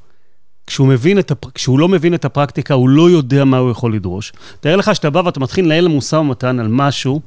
[0.67, 1.51] כשהוא, מבין את הפ...
[1.51, 4.33] כשהוא לא מבין את הפרקטיקה, הוא לא יודע מה הוא יכול לדרוש.
[4.59, 7.21] תאר לך שאתה בא ואתה מתחיל לנהל משא ומתן על משהו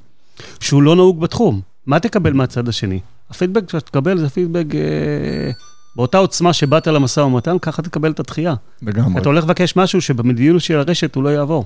[0.61, 1.61] שהוא לא נהוג בתחום.
[1.87, 3.00] מה תקבל מהצד השני?
[3.30, 5.50] הפידבק שאתה תקבל זה פידבק אה,
[5.96, 8.54] באותה עוצמה שבאת למשא ומתן, ככה תקבל את התחייה.
[8.83, 9.20] לגמרי.
[9.20, 11.64] אתה הולך לבקש משהו שבמדיניות של הרשת הוא לא יעבור.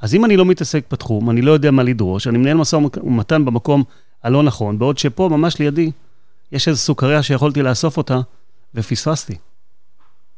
[0.00, 3.44] אז אם אני לא מתעסק בתחום, אני לא יודע מה לדרוש, אני מנהל משא ומתן
[3.44, 3.84] במקום
[4.24, 5.90] הלא נכון, בעוד שפה, ממש לידי,
[6.52, 8.20] יש איזו סוכריה שיכולתי לאסוף אותה,
[8.74, 9.34] ופספסתי.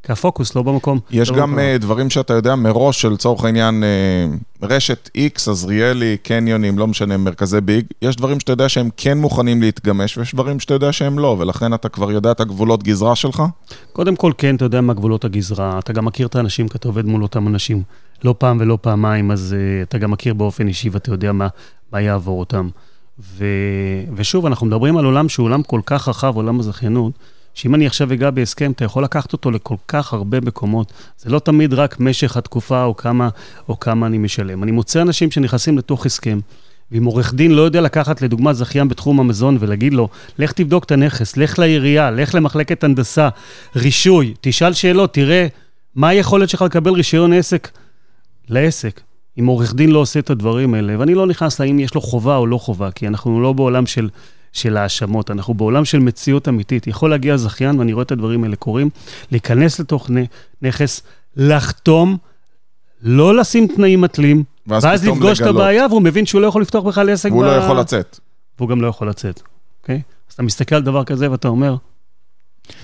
[0.05, 0.99] כי הפוקוס לא במקום.
[1.11, 1.75] יש לא גם במקום.
[1.75, 7.61] uh, דברים שאתה יודע מראש, שלצורך העניין, uh, רשת X, עזריאלי, קניונים, לא משנה, מרכזי
[7.61, 11.35] ביג, יש דברים שאתה יודע שהם כן מוכנים להתגמש, ויש דברים שאתה יודע שהם לא,
[11.39, 13.43] ולכן אתה כבר יודע את הגבולות גזרה שלך?
[13.93, 16.87] קודם כל, כן, אתה יודע מה גבולות הגזרה, אתה גם מכיר את האנשים, כי אתה
[16.87, 17.83] עובד מול אותם אנשים.
[18.23, 21.47] לא פעם ולא פעמיים, אז uh, אתה גם מכיר באופן אישי ואתה יודע מה,
[21.91, 22.69] מה יעבור אותם.
[23.19, 23.45] ו...
[24.15, 27.13] ושוב, אנחנו מדברים על עולם שהוא עולם כל כך רחב, עולם הזכיינות,
[27.53, 30.93] שאם אני עכשיו אגע בהסכם, אתה יכול לקחת אותו לכל כך הרבה מקומות.
[31.17, 33.29] זה לא תמיד רק משך התקופה או כמה,
[33.69, 34.63] או כמה אני משלם.
[34.63, 36.39] אני מוצא אנשים שנכנסים לתוך הסכם,
[36.91, 40.91] ואם עורך דין לא יודע לקחת לדוגמה זכיין בתחום המזון ולהגיד לו, לך תבדוק את
[40.91, 43.29] הנכס, לך לעירייה, לך למחלקת הנדסה,
[43.75, 45.47] רישוי, תשאל שאלות, תראה
[45.95, 47.69] מה היכולת שלך לקבל רישיון עסק
[48.49, 49.01] לעסק.
[49.39, 52.35] אם עורך דין לא עושה את הדברים האלה, ואני לא נכנס להאם יש לו חובה
[52.35, 54.09] או לא חובה, כי אנחנו לא בעולם של,
[54.53, 56.87] של האשמות, אנחנו בעולם של מציאות אמיתית.
[56.87, 58.89] יכול להגיע זכיין, ואני רואה את הדברים האלה קורים,
[59.31, 60.09] להיכנס לתוך
[60.61, 61.01] נכס,
[61.35, 62.17] לחתום,
[63.01, 66.83] לא לשים תנאים מתלים, ואז, ואז לפגוש את הבעיה, והוא מבין שהוא לא יכול לפתוח
[66.83, 67.31] בכלל עסק.
[67.31, 67.45] והוא ב...
[67.45, 68.19] לא יכול לצאת.
[68.57, 69.41] והוא גם לא יכול לצאת,
[69.81, 70.01] אוקיי?
[70.29, 71.75] אז אתה מסתכל על דבר כזה ואתה אומר,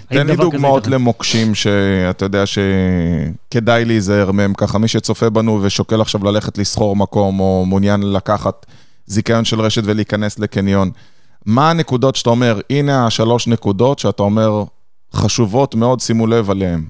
[0.08, 6.24] תן לי דוגמאות למוקשים שאתה יודע שכדאי להיזהר מהם, ככה מי שצופה בנו ושוקל עכשיו
[6.24, 8.66] ללכת לסחור מקום, או מעוניין לקחת
[9.06, 10.92] זיכיון של רשת ולהיכנס לקניון.
[11.46, 14.64] מה הנקודות שאתה אומר, הנה השלוש נקודות שאתה אומר
[15.14, 16.84] חשובות מאוד, שימו לב עליהן.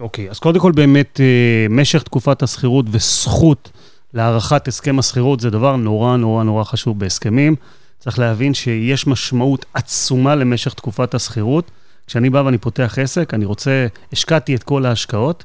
[0.00, 3.70] אוקיי, okay, אז קודם כל באמת, אה, משך תקופת השכירות וזכות
[4.14, 7.56] להארכת הסכם השכירות זה דבר נורא נורא נורא חשוב בהסכמים.
[7.98, 11.70] צריך להבין שיש משמעות עצומה למשך תקופת השכירות.
[12.06, 15.44] כשאני בא ואני פותח עסק, אני רוצה, השקעתי את כל ההשקעות,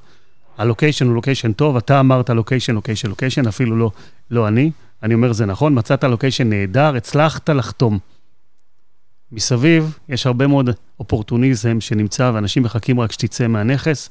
[0.57, 3.91] הלוקיישן הוא לוקיישן טוב, אתה אמרת לוקיישן, לוקיישן, לוקיישן, אפילו לא,
[4.31, 4.71] לא אני.
[5.03, 7.99] אני אומר, זה נכון, מצאת לוקיישן נהדר, הצלחת לחתום.
[9.31, 14.09] מסביב יש הרבה מאוד אופורטוניזם שנמצא, ואנשים מחכים רק שתצא מהנכס.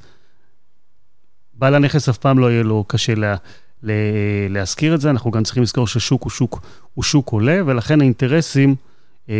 [1.54, 3.36] בעל הנכס אף פעם לא יהיה לו קשה לה,
[4.48, 6.60] להזכיר את זה, אנחנו גם צריכים לזכור ששוק הוא שוק,
[6.94, 8.74] הוא שוק עולה, ולכן האינטרסים
[9.28, 9.34] אה,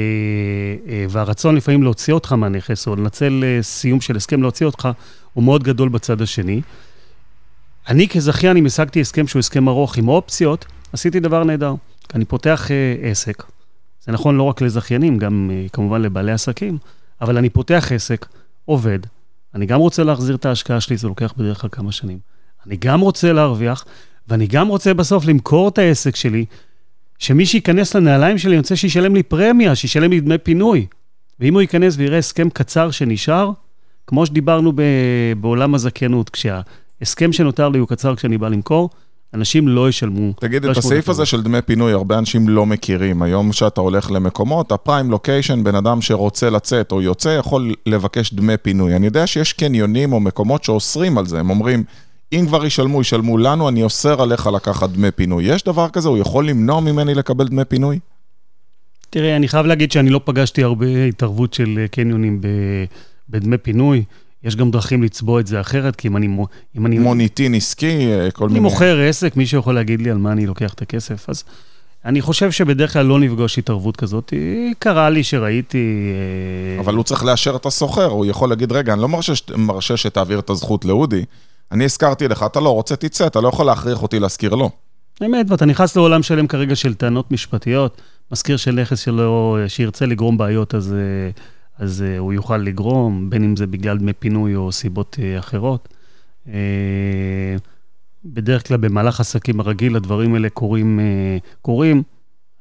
[0.89, 4.89] אה, והרצון לפעמים להוציא אותך מהנכס, או לנצל אה, סיום של הסכם להוציא אותך,
[5.33, 6.61] הוא מאוד גדול בצד השני.
[7.89, 11.75] אני כזכיין, אם השגתי הסכם שהוא הסכם ארוך עם אופציות, עשיתי דבר נהדר.
[12.15, 13.43] אני פותח אה, עסק,
[14.01, 16.79] זה נכון לא רק לזכיינים, גם אה, כמובן לבעלי עסקים,
[17.21, 18.27] אבל אני פותח עסק,
[18.65, 18.99] עובד,
[19.55, 22.19] אני גם רוצה להחזיר את ההשקעה שלי, זה לוקח בדרך כלל כמה שנים.
[22.67, 23.85] אני גם רוצה להרוויח,
[24.31, 26.45] ואני גם רוצה בסוף למכור את העסק שלי,
[27.19, 30.87] שמי שייכנס לנעליים שלי, אני רוצה שישלם לי פרמיה, שישלם לי דמי פינוי.
[31.41, 33.51] ואם הוא ייכנס ויראה הסכם קצר שנשאר,
[34.07, 34.73] כמו שדיברנו
[35.41, 38.91] בעולם הזכיינות, כשההסכם שנותר לי הוא קצר כשאני בא למכור,
[39.35, 40.33] אנשים לא ישלמו.
[40.41, 43.23] תגיד, לא את הסעיף הזה של דמי פינוי, הרבה אנשים לא מכירים.
[43.23, 48.57] היום כשאתה הולך למקומות, הפריים לוקיישן, בן אדם שרוצה לצאת או יוצא, יכול לבקש דמי
[48.57, 48.97] פינוי.
[48.97, 51.85] אני יודע שיש קניונים או מקומות שאוסרים על זה, הם אומרים,
[52.33, 55.45] אם כבר ישלמו, ישלמו לנו, אני אוסר עליך לקחת דמי פינוי.
[55.45, 56.09] יש דבר כזה?
[56.09, 57.99] הוא יכול למנוע ממני לקבל דמי פינוי?
[59.11, 62.41] תראה, אני חייב להגיד שאני לא פגשתי הרבה התערבות של קניונים
[63.29, 64.05] בדמי פינוי.
[64.45, 66.29] יש גם דרכים לצבוע את זה אחרת, כי אם אני...
[66.79, 68.67] אם אני מוניטין עסקי, כל אני מיני...
[68.67, 71.31] אני מוכר עסק, מישהו יכול להגיד לי על מה אני לוקח את הכסף.
[71.31, 71.45] אז
[72.05, 74.33] אני חושב שבדרך כלל לא נפגוש התערבות כזאת.
[74.79, 76.13] קרה לי שראיתי...
[76.77, 79.97] אה, אבל הוא צריך לאשר את הסוחר, הוא יכול להגיד, רגע, אני לא מרשה, מרשה
[79.97, 81.25] שתעביר את הזכות לאודי.
[81.73, 84.71] אני הזכרתי לך, אתה לא רוצה, תצא, אתה לא יכול להכריח אותי להזכיר לו.
[85.25, 88.01] אמת, ואתה נכנס לעולם שלם כרגע של טענות משפטיות.
[88.33, 90.95] מזכיר של נכס שלו, שירצה לגרום בעיות, אז...
[91.37, 91.41] Uh,
[91.81, 95.89] אז uh, הוא יוכל לגרום, בין אם זה בגלל דמי פינוי או סיבות אחרות.
[98.25, 101.01] בדרך כלל במהלך עסקים הרגיל הדברים האלה קורים,
[101.63, 102.03] קורים.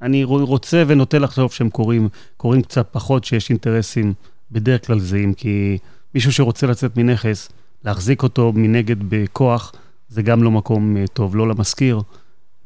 [0.02, 4.14] אני רוצה ונוטה לחשוב שהם קורים, קורים קצת פחות, שיש אינטרסים
[4.52, 5.78] בדרך כלל זהים, כי
[6.16, 7.50] מישהו שרוצה לצאת מנכס,
[7.86, 9.72] להחזיק אותו מנגד בכוח,
[10.10, 12.02] זה גם לא מקום uh, טוב, לא למשכיר.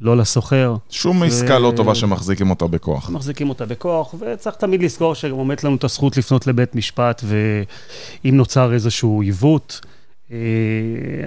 [0.02, 0.76] לא לסוחר.
[0.89, 1.23] שום ו...
[1.23, 3.10] עסקה לא טובה שמחזיקים אותה בכוח.
[3.10, 8.38] מחזיקים אותה בכוח, וצריך תמיד לזכור שגם עומדת לנו את הזכות לפנות לבית משפט, ואם
[8.38, 9.82] נוצר איזשהו עיוות,
[10.32, 10.38] אה,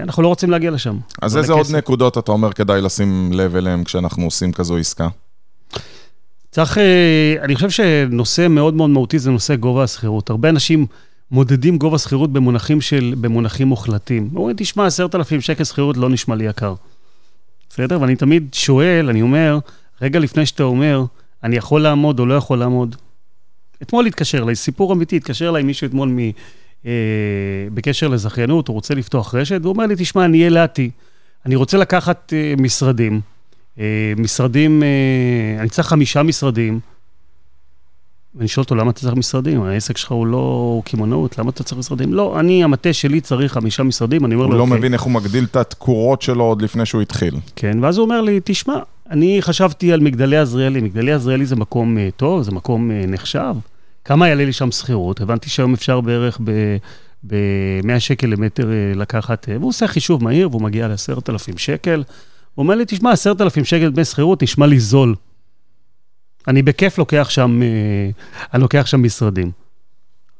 [0.03, 0.97] אנחנו לא רוצים להגיע לשם.
[1.21, 5.07] אז איזה עוד נקודות אתה אומר כדאי לשים לב אליהן כשאנחנו עושים כזו עסקה?
[6.51, 10.29] צריך, אה, אני חושב שנושא מאוד מאוד מהותי זה נושא גובה השכירות.
[10.29, 10.85] הרבה אנשים
[11.31, 14.29] מודדים גובה שכירות במונחים של, במונחים מוחלטים.
[14.35, 16.73] אומרים, תשמע, עשרת אלפים שקל שכירות לא נשמע לי יקר.
[17.69, 18.01] בסדר?
[18.01, 19.59] ואני תמיד שואל, אני אומר,
[20.01, 21.03] רגע לפני שאתה אומר,
[21.43, 22.95] אני יכול לעמוד או לא יכול לעמוד.
[23.81, 26.19] אתמול התקשר אליי, סיפור אמיתי, התקשר אליי מישהו אתמול מ,
[26.85, 26.91] אה,
[27.73, 30.89] בקשר לזכיינות, הוא רוצה לפתוח רשת, והוא אומר לי, תשמע, אני העלתי,
[31.45, 33.21] אני רוצה לקחת אה, משרדים,
[33.79, 36.79] אה, משרדים, אה, אני צריך חמישה משרדים,
[38.37, 39.63] ואני שואל אותו, למה אתה צריך משרדים?
[39.63, 42.13] העסק שלך הוא לא קמעונאות, למה אתה צריך משרדים?
[42.13, 44.61] לא, אני, המטה שלי צריך חמישה משרדים, אני אומר לו, אוקיי.
[44.61, 47.35] הוא לא מבין איך הוא מגדיל את התקורות שלו עוד לפני שהוא התחיל.
[47.55, 48.75] כן, ואז הוא אומר לי, תשמע,
[49.11, 53.55] אני חשבתי על מגדלי עזריאלי, מגדלי עזריאלי זה מקום uh, טוב, זה מקום uh, נחשב.
[54.05, 55.21] כמה יעלה לי שם שכירות?
[55.21, 56.39] הבנתי שהיום אפשר בערך
[57.27, 62.03] ב-100 שקל למטר uh, לקחת, והוא עושה חישוב מהיר, והוא מגיע ל-10,000 שקל.
[62.55, 65.15] הוא אומר לי, תשמע, 10,000 שקל דמי שכירות נשמע לי זול.
[66.47, 68.09] אני בכיף לוקח שם, אה,
[68.53, 69.51] אני לוקח שם משרדים.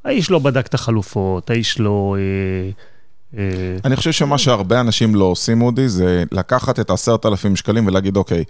[0.05, 2.15] האיש לא בדק את החלופות, האיש לא...
[2.19, 2.69] אה,
[3.39, 7.87] אה, אני חושב שמה שהרבה אנשים לא עושים, אודי, זה לקחת את עשרת אלפים שקלים
[7.87, 8.43] ולהגיד, אוקיי,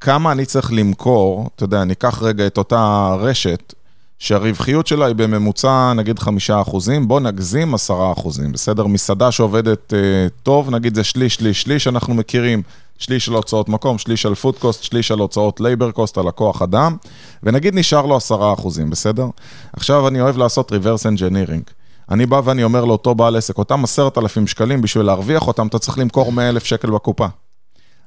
[0.00, 3.74] כמה אני צריך למכור, אתה יודע, ניקח רגע את אותה רשת,
[4.20, 8.86] שהרווחיות שלה היא בממוצע, נגיד חמישה אחוזים, בוא נגזים עשרה אחוזים, בסדר?
[8.86, 9.94] מסעדה שעובדת
[10.42, 12.62] טוב, נגיד זה שליש, שליש, שליש, אנחנו מכירים.
[12.98, 16.62] שליש של הוצאות מקום, שליש על food cost, שליש על הוצאות labor cost, על הכוח
[16.62, 16.96] אדם,
[17.42, 19.26] ונגיד נשאר לו עשרה אחוזים, בסדר?
[19.72, 21.72] עכשיו אני אוהב לעשות reverse engineering.
[22.10, 25.78] אני בא ואני אומר לאותו בעל עסק, אותם עשרת אלפים שקלים, בשביל להרוויח אותם, אתה
[25.78, 27.26] צריך למכור מאה אלף שקל בקופה.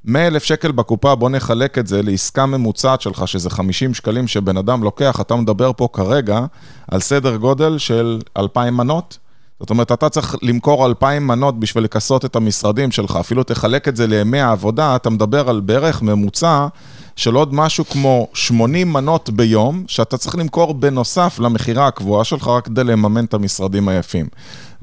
[0.06, 4.58] 100 אלף שקל בקופה, בוא נחלק את זה לעסקה ממוצעת שלך, שזה 50 שקלים שבן
[4.58, 6.40] אדם לוקח, אתה מדבר פה כרגע
[6.92, 9.18] על סדר גודל של 2,000 מנות.
[9.60, 13.96] זאת אומרת, אתה צריך למכור 2,000 מנות בשביל לכסות את המשרדים שלך, אפילו תחלק את
[13.96, 16.68] זה לימי העבודה, אתה מדבר על בערך ממוצע
[17.16, 22.66] של עוד משהו כמו 80 מנות ביום, שאתה צריך למכור בנוסף למכירה הקבועה שלך, רק
[22.66, 24.26] כדי לממן את המשרדים היפים.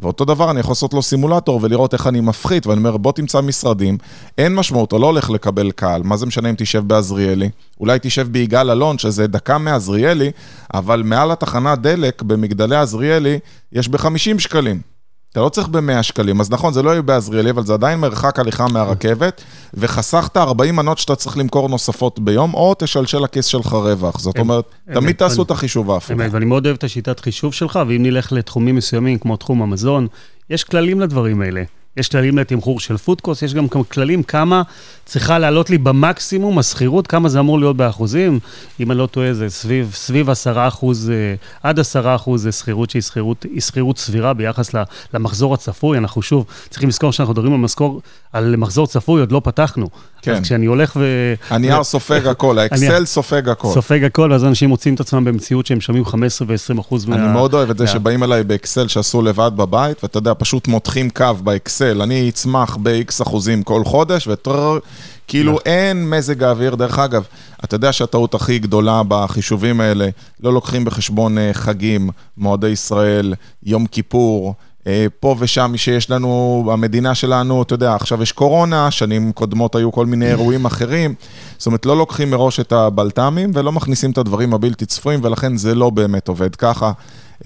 [0.01, 3.41] ואותו דבר, אני יכול לעשות לו סימולטור ולראות איך אני מפחית, ואני אומר, בוא תמצא
[3.41, 3.99] משרדים,
[4.39, 7.51] אין משמעות, אתה לא הולך לקבל קהל, מה זה משנה אם תשב בעזריאלי?
[7.81, 10.31] אולי תשב ביגאל אלון, שזה דקה מעזריאלי,
[10.75, 13.39] אבל מעל התחנת דלק במגדלי עזריאלי,
[13.73, 14.90] יש ב-50 שקלים.
[15.33, 18.39] אתה לא צריך ב-100 שקלים, אז נכון, זה לא יהיה בעזריאלי, אבל זה עדיין מרחק
[18.39, 19.43] הליכה מהרכבת,
[19.75, 24.21] וחסכת 40 מנות שאתה צריך למכור נוספות ביום, או תשלשל לכיס שלך רווח.
[24.21, 24.65] זאת אומרת,
[24.95, 26.11] תמיד תעשו את החישוב ההפוך.
[26.11, 30.07] אמת, ואני מאוד אוהב את השיטת חישוב שלך, ואם נלך לתחומים מסוימים, כמו תחום המזון,
[30.51, 31.63] יש כללים לדברים האלה.
[32.01, 34.63] יש כללים לתמחור של פודקוסט, יש גם כללים כמה
[35.05, 38.39] צריכה לעלות לי במקסימום השכירות, כמה זה אמור להיות באחוזים.
[38.81, 42.91] אם אני לא טועה, זה סביב, סביב 10 אחוז, אה, עד 10 אחוז זה שכירות
[42.91, 44.71] שהיא שכירות, שכירות סבירה ביחס
[45.15, 45.99] למחזור הצפוי.
[45.99, 48.01] אנחנו שוב צריכים לזכור שאנחנו מדברים על, משכור,
[48.33, 49.89] על מחזור צפוי, עוד לא פתחנו.
[50.23, 50.35] כן.
[50.35, 51.35] אז כשאני הולך ו...
[51.51, 53.69] הנייר סופג הכל, האקסל סופג הכל.
[53.75, 57.17] סופג הכל, ואז אנשים מוצאים את עצמם במציאות שהם משלמים 15 ו-20 אחוז מה...
[57.17, 61.11] אני מאוד אוהב את זה שבאים אליי באקסל שעשו לבד בבית, ואתה יודע, פשוט מותחים
[61.11, 64.79] קו באקסל, אני אצמח ב-X אחוזים כל חודש, וטרר,
[65.29, 65.63] כאילו נכון.
[65.67, 66.75] אין מזג האוויר.
[66.75, 67.25] דרך אגב,
[67.65, 70.09] אתה יודע שהטעות הכי גדולה בחישובים האלה,
[70.41, 74.55] לא לוקחים בחשבון אה, חגים, מועדי ישראל, יום כיפור.
[74.87, 79.93] אה, פה ושם שיש לנו, המדינה שלנו, אתה יודע, עכשיו יש קורונה, שנים קודמות היו
[79.93, 81.15] כל מיני אירועים אחרים.
[81.59, 85.75] זאת אומרת, לא לוקחים מראש את הבלת"מים ולא מכניסים את הדברים הבלתי צפויים, ולכן זה
[85.75, 86.93] לא באמת עובד ככה.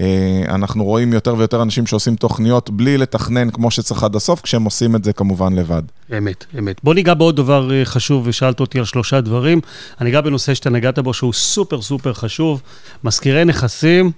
[0.00, 4.64] אה, אנחנו רואים יותר ויותר אנשים שעושים תוכניות בלי לתכנן כמו שצריך עד הסוף, כשהם
[4.64, 5.82] עושים את זה כמובן לבד.
[6.18, 6.80] אמת, אמת.
[6.84, 9.60] בוא ניגע בעוד דבר אה, חשוב, ושאלת אותי על שלושה דברים.
[10.00, 12.62] אני אגע בנושא שאתה נגעת בו, שהוא סופר סופר חשוב.
[13.04, 14.12] מזכירי נכסים,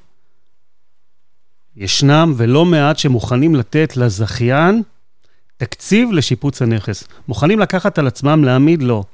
[1.77, 4.83] ישנם ולא מעט שמוכנים לתת לזכיין
[5.57, 7.05] תקציב לשיפוץ הנכס.
[7.29, 9.05] מוכנים לקחת על עצמם להעמיד לו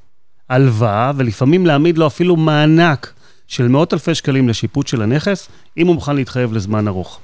[0.48, 3.12] הלוואה, ולפעמים להעמיד לו אפילו מענק
[3.52, 7.20] של מאות אלפי שקלים לשיפוץ של הנכס, אם הוא מוכן להתחייב לזמן ארוך.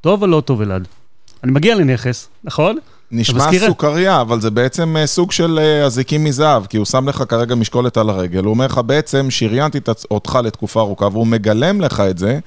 [0.00, 0.88] טוב או לא טוב, אלעד?
[1.44, 2.78] אני מגיע לנכס, נכון?
[3.10, 7.24] נשמע סוכריה, אבל זה בעצם אה, סוג של אה, אזיקים מזהב, כי הוא שם לך
[7.28, 9.78] כרגע משקולת על הרגל, הוא אומר לך בעצם, שריינתי
[10.10, 12.38] אותך לתקופה ארוכה, והוא מגלם לך את זה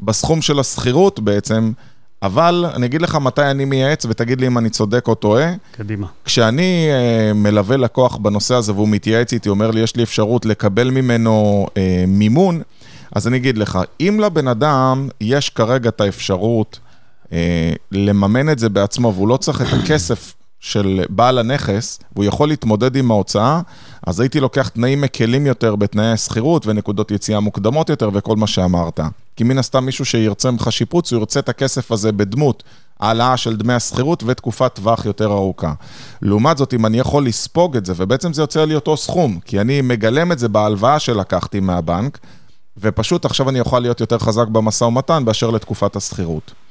[0.00, 1.72] בסכום של השכירות בעצם,
[2.22, 5.52] אבל אני אגיד לך מתי אני מייעץ, ותגיד לי אם אני צודק או טועה.
[5.72, 6.06] קדימה.
[6.24, 10.90] כשאני אה, מלווה לקוח בנושא הזה והוא מתייעץ איתי, אומר לי, יש לי אפשרות לקבל
[10.90, 12.62] ממנו אה, מימון,
[13.12, 16.78] אז אני אגיד לך, אם לבן אדם יש כרגע את האפשרות
[17.32, 22.48] אה, לממן את זה בעצמו, והוא לא צריך את הכסף של בעל הנכס, והוא יכול
[22.48, 23.60] להתמודד עם ההוצאה,
[24.06, 29.00] אז הייתי לוקח תנאים מקלים יותר בתנאי השכירות ונקודות יציאה מוקדמות יותר וכל מה שאמרת.
[29.36, 32.62] כי מן הסתם מישהו שירצה ממך שיפוץ, הוא ירצה את הכסף הזה בדמות
[33.00, 35.72] העלאה של דמי השכירות ותקופת טווח יותר ארוכה.
[36.22, 39.60] לעומת זאת, אם אני יכול לספוג את זה, ובעצם זה יוצא לי אותו סכום, כי
[39.60, 42.18] אני מגלם את זה בהלוואה שלקחתי מהבנק,
[42.78, 46.65] ופשוט עכשיו אני אוכל להיות יותר חזק במשא ומתן באשר לתקופת השכירות.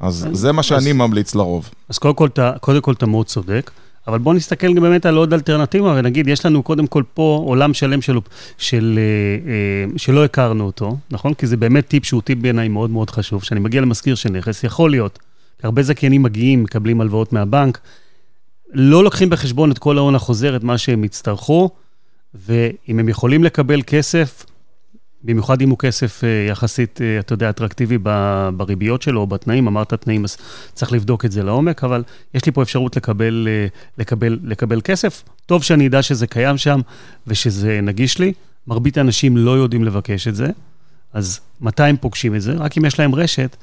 [0.00, 1.70] אז זה מה שאני ממליץ לרוב.
[1.88, 2.28] אז קודם כל,
[2.60, 3.70] קודם כל אתה מאוד צודק,
[4.06, 7.74] אבל בוא נסתכל גם באמת על עוד אלטרנטיבה, ונגיד, יש לנו קודם כל פה עולם
[7.74, 8.18] שלם של,
[8.58, 11.34] של, אה, אה, שלא הכרנו אותו, נכון?
[11.34, 13.42] כי זה באמת טיפ שהוא טיפ בעיניי מאוד מאוד חשוב.
[13.42, 15.18] כשאני מגיע למזכיר של נכס, יכול להיות,
[15.62, 17.78] הרבה זכיינים מגיעים, מקבלים הלוואות מהבנק,
[18.72, 21.70] לא לוקחים בחשבון את כל ההון החוזר, את מה שהם יצטרכו,
[22.34, 24.46] ואם הם יכולים לקבל כסף,
[25.24, 27.98] במיוחד אם הוא כסף אה, יחסית, אה, אתה יודע, אטרקטיבי
[28.56, 30.36] בריביות שלו בתנאים, אמרת תנאים, אז
[30.74, 32.02] צריך לבדוק את זה לעומק, אבל
[32.34, 33.66] יש לי פה אפשרות לקבל, אה,
[33.98, 35.22] לקבל, לקבל כסף.
[35.46, 36.80] טוב שאני אדע שזה קיים שם
[37.26, 38.32] ושזה נגיש לי.
[38.66, 40.46] מרבית האנשים לא יודעים לבקש את זה,
[41.12, 42.52] אז מתי הם פוגשים את זה?
[42.52, 43.56] רק אם יש להם רשת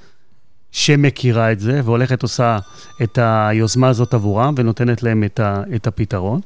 [0.72, 2.60] שמכירה את זה והולכת עושה
[3.04, 6.42] את היוזמה הזאת עבורם ונותנת להם את, ה, את הפתרון.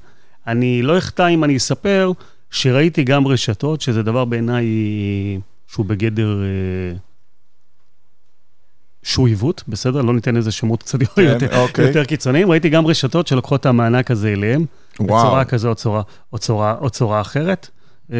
[0.47, 2.11] אני לא אחטא אם אני אספר
[2.51, 4.65] שראיתי גם רשתות, שזה דבר בעיניי
[5.67, 6.41] שהוא בגדר...
[6.43, 6.97] אה,
[9.03, 10.01] שהוא עיוות, בסדר?
[10.01, 11.87] לא ניתן איזה שמות קצת כן, יותר, אוקיי.
[11.87, 12.51] יותר קיצוניים.
[12.51, 14.65] ראיתי גם רשתות שלוקחות את המענק הזה אליהם,
[14.99, 15.19] וואו.
[15.19, 16.01] בצורה כזו או צורה,
[16.33, 17.69] או צורה, או צורה אחרת.
[18.13, 18.17] אה,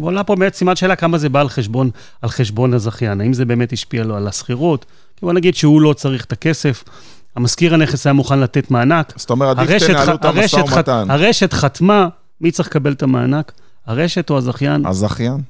[0.00, 1.90] ועולה פה באמת סימן שאלה כמה זה בא על חשבון,
[2.22, 3.20] על חשבון הזכיין.
[3.20, 4.84] האם זה באמת השפיע לו על השכירות?
[5.16, 6.84] כי בוא נגיד שהוא לא צריך את הכסף,
[7.36, 9.12] המשכיר הנכס היה מוכן לתת מענק.
[9.16, 11.10] זאת אומרת, עדיף תנהלו את המשא ומתן.
[11.10, 12.08] הרשת חתמה,
[12.40, 13.52] מי צריך לקבל את המענק?
[13.86, 14.86] הרשת או הזכיין?
[14.86, 15.40] הזכיין.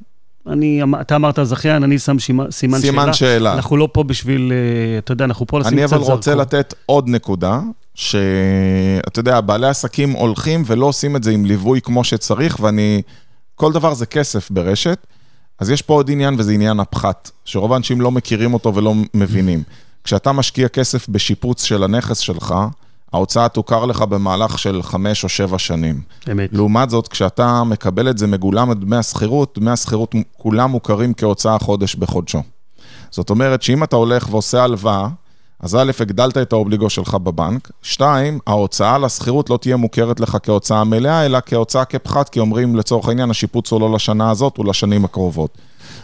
[0.47, 3.12] אני, אתה אמרת זכיין, אני שם שימה, סימן, סימן שאלה.
[3.12, 3.55] שאלה.
[3.55, 6.16] אנחנו לא פה בשביל, אה, אתה יודע, אנחנו פה לשים אני קצת אבל זרקור.
[6.16, 7.61] רוצה לתת עוד נקודה,
[7.94, 13.03] שאתה יודע, בעלי עסקים הולכים ולא עושים את זה עם ליווי כמו שצריך, ואני...
[13.55, 15.07] כל דבר זה כסף ברשת.
[15.59, 19.62] אז יש פה עוד עניין, וזה עניין הפחת, שרוב האנשים לא מכירים אותו ולא מבינים.
[20.05, 22.55] כשאתה משקיע כסף בשיפוץ של הנכס שלך,
[23.14, 26.00] ההוצאה תוכר לך במהלך של חמש או שבע שנים.
[26.33, 26.50] אמת.
[26.53, 31.59] לעומת זאת, כשאתה מקבל את זה מגולם את דמי השכירות, דמי השכירות כולם מוכרים כהוצאה
[31.59, 32.42] חודש בחודשו.
[33.11, 35.09] זאת אומרת שאם אתה הולך ועושה הלוואה,
[35.61, 40.85] אז א', הגדלת את האובליגו שלך בבנק, שתיים, ההוצאה לשכירות לא תהיה מוכרת לך כהוצאה
[40.85, 45.05] מלאה, אלא כהוצאה כפחת, כי אומרים לצורך העניין, השיפוץ הוא לא לשנה הזאת, הוא לשנים
[45.05, 45.59] הקרובות.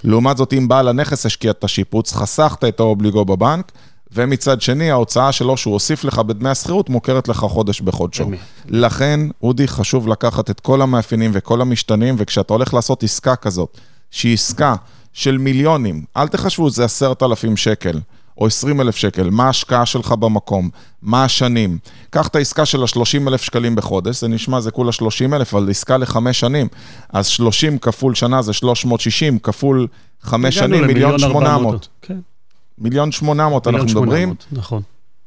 [0.05, 3.73] לעומת זאת, אם בעל הנכס השקיע את השיפוץ, חסכת את האובליגו בבנק,
[4.13, 8.31] ומצד שני, ההוצאה שלו שהוא הוסיף לך בדמי השכירות מוכרת לך חודש בחודשו.
[8.69, 13.79] לכן, אודי, חשוב לקחת את כל המאפיינים וכל המשתנים, וכשאתה הולך לעשות עסקה כזאת,
[14.11, 14.75] שהיא עסקה
[15.13, 18.01] של מיליונים, אל תחשבו זה עשרת אלפים שקל.
[18.39, 20.71] או 20 אלף שקל, מה ההשקעה שלך במקום,
[21.03, 21.79] מה השנים.
[22.11, 25.71] קח את העסקה של ה-30 אלף שקלים בחודש, זה נשמע, זה כולה 30 אלף, אבל
[25.71, 26.69] עסקה לחמש שנים.
[27.13, 29.87] אז 30 כפול שנה זה 360, כפול
[30.23, 31.43] חמש שנים, מיליון למיליון 800.
[31.43, 31.89] 400.
[32.03, 32.19] כן,
[32.81, 34.29] מיליון 800 אנחנו מיליון מדברים.
[34.29, 34.83] 800, נכון.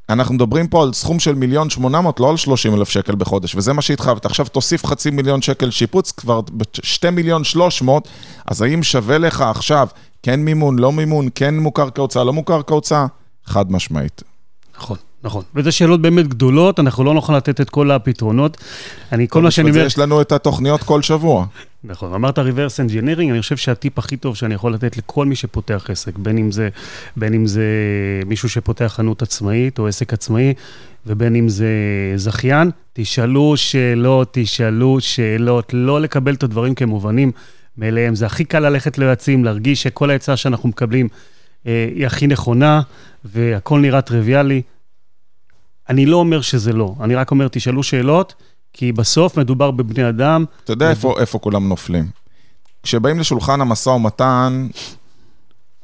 [0.10, 3.74] אנחנו מדברים פה על סכום של מיליון 800, לא על 30 אלף שקל בחודש, וזה
[3.74, 4.26] מה שהתחייבת.
[4.26, 8.08] עכשיו תוסיף חצי מיליון שקל שיפוץ, כבר ב-2 מיליון 300,
[8.46, 9.88] אז האם שווה לך עכשיו
[10.24, 13.06] כן מימון, לא מימון, כן מוכר כהוצאה, לא מוכר כהוצאה?
[13.46, 14.24] חד משמעית.
[14.78, 15.44] נכון, נכון.
[15.56, 18.58] וזה שאלות באמת גדולות, אנחנו לא נוכל לתת את כל הפתרונות.
[19.12, 19.86] אני, כל מה שאני אומר...
[19.86, 21.46] יש לנו את התוכניות כל שבוע.
[21.84, 25.86] נכון, אמרת reverse engineering, אני חושב שהטיפ הכי טוב שאני יכול לתת לכל מי שפותח
[25.90, 26.70] עסק, בין אם זה,
[27.18, 27.64] בין אם זה
[28.26, 30.54] מישהו שפותח חנות עצמאית או עסק עצמאי,
[31.06, 31.68] ובין אם זה
[32.16, 37.32] זכיין, תשאלו שאלות, תשאלו שאלות, לא לקבל את הדברים כמובנים
[37.78, 38.16] מאליהם.
[38.16, 41.08] זה הכי קל ללכת ליועצים, להרגיש שכל העצה שאנחנו מקבלים
[41.68, 42.82] אה, היא הכי נכונה,
[43.26, 44.62] והכל נראה טריוויאלי.
[45.90, 48.34] אני לא אומר שזה לא, אני רק אומר, תשאלו שאלות,
[48.74, 50.46] כי בסוף מדובר בבני אדם.
[50.64, 52.08] אתה יודע איפה, איפה כולם נופלים.
[52.84, 54.68] כשבאים לשולחן המשא ומתן,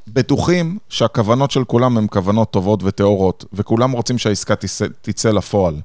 [0.08, 5.76] בטוחים שהכוונות של כולם הן כוונות טובות וטהורות, וכולם רוצים שהעסקה תצא, תצא לפועל.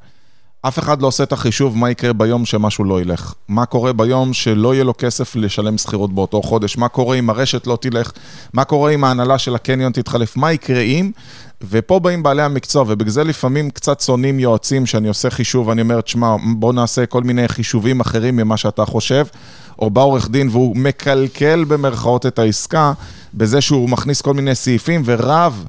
[0.68, 3.35] אף אחד לא עושה את החישוב מה יקרה ביום שמשהו לא ילך.
[3.48, 6.77] מה קורה ביום שלא יהיה לו כסף לשלם שכירות באותו חודש?
[6.77, 8.12] מה קורה אם הרשת לא תלך?
[8.53, 10.37] מה קורה אם ההנהלה של הקניון תתחלף?
[10.37, 11.11] מה יקרה אם?
[11.68, 16.00] ופה באים בעלי המקצוע, ובגלל זה לפעמים קצת שונאים יועצים שאני עושה חישוב, ואני אומר,
[16.00, 19.27] תשמע, בוא נעשה כל מיני חישובים אחרים ממה שאתה חושב,
[19.79, 22.92] או בא עורך דין והוא מקלקל במרכאות את העסקה,
[23.35, 25.64] בזה שהוא מכניס כל מיני סעיפים ורב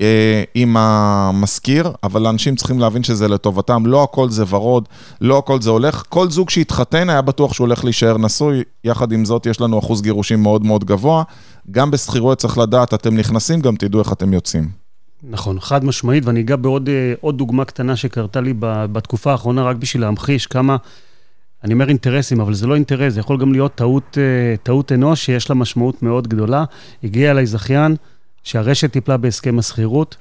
[0.00, 4.88] אה, עם המשכיר, אבל האנשים צריכים להבין שזה לטובתם, לא הכל זה ורוד,
[5.20, 6.02] לא הכל זה הולך.
[6.08, 10.02] כל זוג שהתחתן היה בטוח שהוא הולך להישאר נשוי, יחד עם זאת יש לנו אחוז
[10.02, 11.22] גירושים מאוד מאוד גבוה.
[11.70, 14.85] גם בשכירויות צריך לדעת, אתם נכנסים, גם תדעו איך אתם יוצאים.
[15.30, 20.02] נכון, חד משמעית, ואני אגע בעוד אה, דוגמה קטנה שקרתה לי בתקופה האחרונה, רק בשביל
[20.02, 20.76] להמחיש כמה,
[21.64, 25.24] אני אומר אינטרסים, אבל זה לא אינטרס, זה יכול גם להיות טעות, אה, טעות אנוש
[25.24, 26.64] שיש לה משמעות מאוד גדולה.
[27.04, 27.96] הגיע אליי זכיין
[28.42, 30.16] שהרשת טיפלה בהסכם השכירות,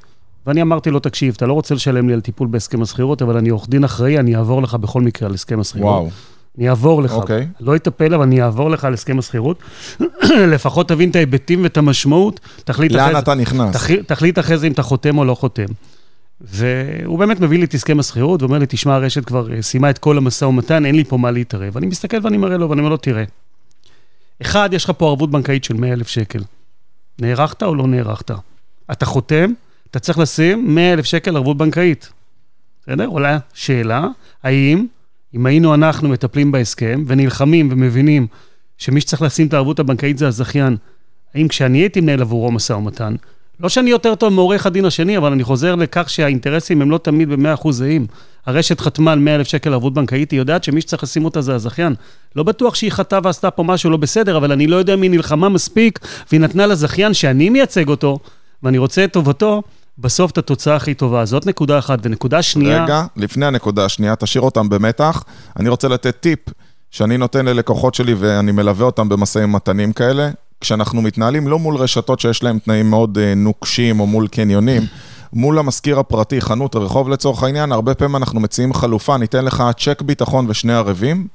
[0.48, 3.50] ואני אמרתי לו, תקשיב, אתה לא רוצה לשלם לי על טיפול בהסכם השכירות, אבל אני
[3.50, 5.90] עורך דין אחראי, אני אעבור לך בכל מקרה על הסכם השכירות.
[5.90, 6.10] וואו.
[6.58, 7.12] אני אעבור לך.
[7.12, 7.48] אוקיי.
[7.60, 9.60] לא אטפל, אבל אני אעבור לך על הסכם השכירות.
[10.54, 13.20] לפחות תבין את ההיבטים ואת המשמעות, תחליט אחרי לאן זה.
[13.20, 13.74] אתה נכנס?
[13.76, 15.66] תחליט, תחליט אחרי זה אם אתה חותם או לא חותם.
[16.42, 19.98] והוא באמת מביא לי את הסכם השכירות, ואומר לי, תשמע, הרשת כבר אה, סיימה את
[19.98, 21.78] כל המשא ומתן, אין לי פה מה להתערב.
[21.78, 23.24] אני מסתכל ואני מראה לו, ואני אומר לו, תראה,
[24.42, 26.44] אחד, יש לך פה ערבות בנקאית של 100 אלף שקל.
[27.20, 28.32] נערכת או לא נערכת?
[28.92, 29.54] אתה חותם,
[29.92, 32.10] אתה צריך לשים 100 אלף שקל ערבות בנקאית.
[32.82, 33.06] בסדר?
[33.06, 34.08] עולה שאלה,
[34.44, 34.86] האם,
[35.36, 38.28] אם היינו אנחנו מטפלים בהסכם ונלחמים ומבינים
[38.78, 40.78] שמי שצריך לשים את הערבות הבנקאית זה הזכיין,
[41.36, 43.16] האם כשאני הייתי מנהל עבורו משא ומתן,
[43.60, 47.30] לא שאני יותר טוב מעורך הדין השני, אבל אני חוזר לכך שהאינטרסים הם לא תמיד
[47.30, 48.08] ב-100% זהים.
[48.46, 51.56] הרשת חתמה על 100 אלף שקל ערבות בנקאית, היא יודעת שמי שצריך לשים אותה זה
[51.56, 51.94] הזכיין.
[52.36, 55.12] לא בטוח שהיא חטאה ועשתה פה משהו לא בסדר, אבל אני לא יודע אם היא
[55.12, 56.00] נלחמה מספיק,
[56.32, 58.20] והיא נתנה לזכיין שאני מייצג אותו,
[58.64, 59.62] ואני רוצה את טובתו,
[59.98, 61.26] בסוף את התוצאה הכי טובה.
[61.26, 62.00] זאת נקודה אחת.
[62.04, 62.84] ונקודה שנייה...
[62.84, 65.24] רגע, לפני הנקודה השנייה, תשאיר אותם במתח.
[65.60, 66.40] אני רוצה לתת טיפ
[66.92, 70.30] שאני נותן ללקוחות שלי ואני מלווה אותם במשאים ומתנים כאלה.
[70.62, 74.82] כשאנחנו מתנהלים לא מול רשתות שיש להם תנאים מאוד אה, נוקשים או מול קניונים,
[75.34, 80.02] מול המשכיר הפרטי, חנות הרחוב לצורך העניין, הרבה פעמים אנחנו מציעים חלופה, ניתן לך צ'ק
[80.02, 81.28] ביטחון ושני ערבים,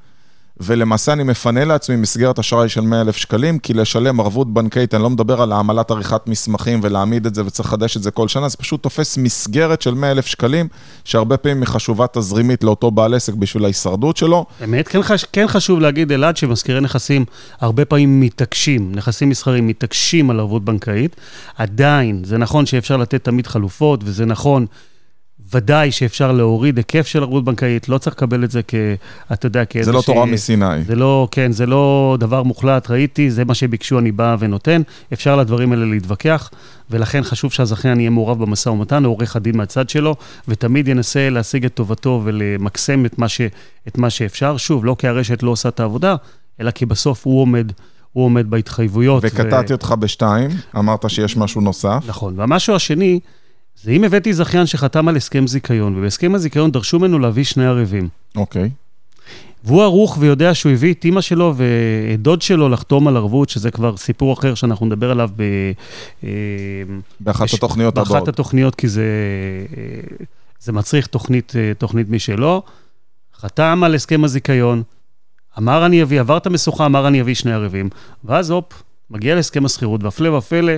[0.61, 5.03] ולמעשה אני מפנה לעצמי מסגרת אשראי של 100 אלף שקלים, כי לשלם ערבות בנקאית, אני
[5.03, 8.49] לא מדבר על העמלת עריכת מסמכים ולהעמיד את זה וצריך לחדש את זה כל שנה,
[8.49, 10.69] זה פשוט תופס מסגרת של 100 אלף שקלים,
[11.05, 14.47] שהרבה פעמים היא חשובה תזרימית לאותו בעל עסק בשביל ההישרדות שלו.
[14.61, 15.25] באמת, כן, חש...
[15.33, 17.25] כן חשוב להגיד, אלעד, שמזכירי נכסים
[17.61, 21.17] הרבה פעמים מתעקשים, נכסים מסחרים מתעקשים על ערבות בנקאית.
[21.57, 24.67] עדיין, זה נכון שאפשר לתת תמיד חלופות, וזה נכון
[25.55, 28.75] ודאי שאפשר להוריד היקף של ערבות בנקאית, לא צריך לקבל את זה כ...
[29.33, 29.93] אתה יודע, כאיזושהי...
[29.93, 30.85] זה לא תורה מסיני.
[30.85, 34.83] זה לא, כן, זה לא דבר מוחלט, ראיתי, זה מה שביקשו, אני בא ונותן.
[35.13, 36.51] אפשר לדברים האלה להתווכח,
[36.91, 40.17] ולכן חשוב שהזכיין יהיה מעורב במשא ומתן, או עורך הדין מהצד שלו,
[40.49, 43.41] ותמיד ינסה להשיג את טובתו ולמקסם את מה, ש...
[43.89, 44.57] את מה שאפשר.
[44.57, 46.17] שוב, לא כי הרשת לא עושה את העבודה,
[46.61, 47.73] אלא כי בסוף הוא עומד.
[48.13, 49.23] הוא עומד בהתחייבויות.
[49.27, 49.77] וקטעתי ו...
[49.77, 52.05] אותך בשתיים, אמרת שיש משהו נוסף.
[52.07, 53.21] נכון, והמשהו השני,
[53.83, 58.09] זה אם הבאתי זכיין שחתם על הסכם זיכיון, ובהסכם הזיכיון דרשו ממנו להביא שני ערבים.
[58.37, 58.71] אוקיי.
[59.65, 63.71] והוא ערוך ויודע שהוא הביא את אימא שלו ואת דוד שלו לחתום על ערבות, שזה
[63.71, 65.43] כבר סיפור אחר שאנחנו נדבר עליו ב...
[66.25, 66.31] אה,
[67.21, 68.09] באחת יש, התוכניות הבאות.
[68.09, 69.05] באחת התוכניות, כי זה,
[69.77, 70.25] אה,
[70.61, 72.63] זה מצריך תוכנית, אה, תוכנית משלו.
[73.37, 74.83] חתם על הסכם הזיכיון,
[75.59, 77.89] אמר אני אביא, עבר את המשוכה, אמר אני אביא שני ערבים,
[78.25, 80.73] ואז הופ, מגיע להסכם השכירות, והפלא ופלא,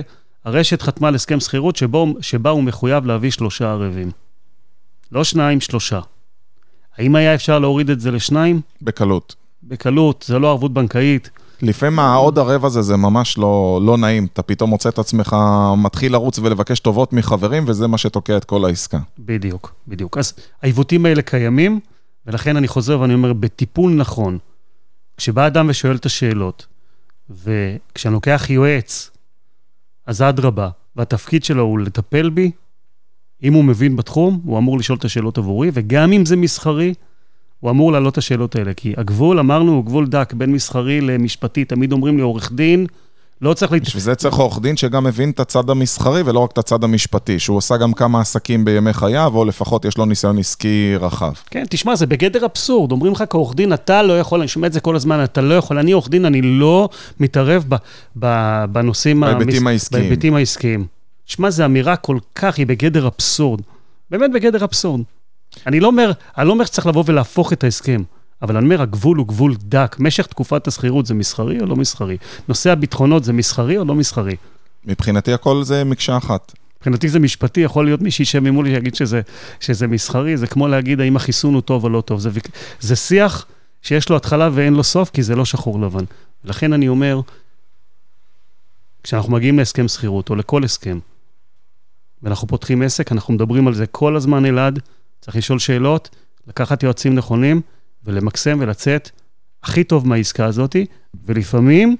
[0.45, 1.79] הרשת חתמה על הסכם שכירות
[2.21, 4.11] שבה הוא מחויב להביא שלושה ערבים.
[5.11, 5.99] לא שניים, שלושה.
[6.97, 8.61] האם היה אפשר להוריד את זה לשניים?
[8.81, 9.35] בקלות.
[9.63, 11.29] בקלות, זה לא ערבות בנקאית.
[11.61, 14.27] לפעמים העוד ערב הזה זה ממש לא, לא נעים.
[14.33, 15.35] אתה פתאום מוצא את עצמך
[15.77, 18.99] מתחיל לרוץ ולבקש טובות מחברים, וזה מה שתוקע את כל העסקה.
[19.19, 20.17] בדיוק, בדיוק.
[20.17, 21.79] אז העיוותים האלה קיימים,
[22.27, 24.37] ולכן אני חוזר ואני אומר, בטיפול נכון,
[25.17, 26.65] כשבא אדם ושואל את השאלות,
[27.29, 29.11] וכשאני לוקח יועץ
[30.05, 32.51] אז אדרבה, והתפקיד שלו הוא לטפל בי.
[33.43, 36.93] אם הוא מבין בתחום, הוא אמור לשאול את השאלות עבורי, וגם אם זה מסחרי,
[37.59, 38.73] הוא אמור להעלות את השאלות האלה.
[38.73, 41.65] כי הגבול, אמרנו, הוא גבול דק בין מסחרי למשפטי.
[41.65, 42.87] תמיד אומרים לי, עורך דין,
[43.43, 43.71] לא צריך...
[43.71, 47.39] בשביל זה צריך עורך דין שגם מבין את הצד המסחרי ולא רק את הצד המשפטי,
[47.39, 51.33] שהוא עושה גם כמה עסקים בימי חייו, או לפחות יש לו ניסיון עסקי רחב.
[51.49, 52.91] כן, תשמע, זה בגדר אבסורד.
[52.91, 55.53] אומרים לך כעורך דין, אתה לא יכול, אני שומע את זה כל הזמן, אתה לא
[55.53, 56.89] יכול, אני עורך דין, אני לא
[57.19, 57.75] מתערב ב,
[58.19, 58.27] ב,
[58.71, 59.19] בנושאים...
[59.19, 59.67] בהיבטים המס...
[59.67, 60.03] העסקיים.
[60.03, 60.85] בהיבטים העסקיים.
[61.25, 63.61] תשמע, זו אמירה כל כך, היא בגדר אבסורד.
[64.09, 65.01] באמת בגדר אבסורד.
[65.67, 68.03] אני לא אומר, אני לא אומר שצריך לבוא ולהפוך את ההסכם.
[68.43, 69.95] אבל אני אומר, הגבול הוא גבול דק.
[69.99, 72.17] משך תקופת השכירות זה מסחרי או לא מסחרי?
[72.47, 74.35] נושא הביטחונות זה מסחרי או לא מסחרי?
[74.85, 76.53] מבחינתי הכל זה מקשה אחת.
[76.77, 79.21] מבחינתי זה משפטי, יכול להיות מי שישב ממולי שיגיד שזה,
[79.59, 82.19] שזה מסחרי, זה כמו להגיד האם החיסון הוא טוב או לא טוב.
[82.19, 82.29] זה,
[82.79, 83.45] זה שיח
[83.81, 86.03] שיש לו התחלה ואין לו סוף, כי זה לא שחור לבן.
[86.43, 87.21] לכן אני אומר,
[89.03, 90.99] כשאנחנו מגיעים להסכם שכירות, או לכל הסכם,
[92.23, 94.79] ואנחנו פותחים עסק, אנחנו מדברים על זה כל הזמן, אלעד,
[95.21, 96.09] צריך לשאול שאלות,
[96.47, 97.61] לקחת יועצים נכונים,
[98.05, 99.09] ולמקסם ולצאת
[99.63, 100.75] הכי טוב מהעסקה הזאת,
[101.25, 101.95] ולפעמים,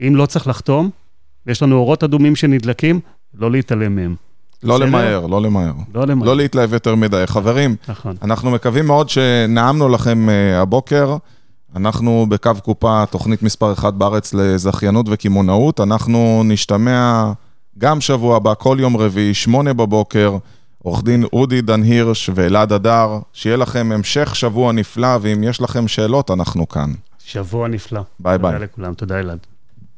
[0.00, 0.90] אם לא צריך לחתום,
[1.46, 3.00] ויש לנו אורות אדומים שנדלקים,
[3.34, 4.14] לא להתעלם מהם.
[4.62, 5.72] לא למהר, לא למהר.
[5.94, 6.26] לא למהר.
[6.26, 7.22] לא להתלהב יותר מדי.
[7.26, 8.16] חברים, נכון.
[8.22, 11.16] אנחנו מקווים מאוד שנעמנו לכם uh, הבוקר.
[11.76, 15.80] אנחנו בקו קופה, תוכנית מספר אחת בארץ לזכיינות וקמעונאות.
[15.80, 17.32] אנחנו נשתמע
[17.78, 20.36] גם שבוע הבא, כל יום רביעי, שמונה בבוקר.
[20.88, 25.88] עורך דין אודי דן הירש ואלעד אדר, שיהיה לכם המשך שבוע נפלא, ואם יש לכם
[25.88, 26.92] שאלות, אנחנו כאן.
[27.18, 28.00] שבוע נפלא.
[28.20, 28.52] ביי ביי.
[28.52, 29.38] תודה לכולם, תודה אלעד.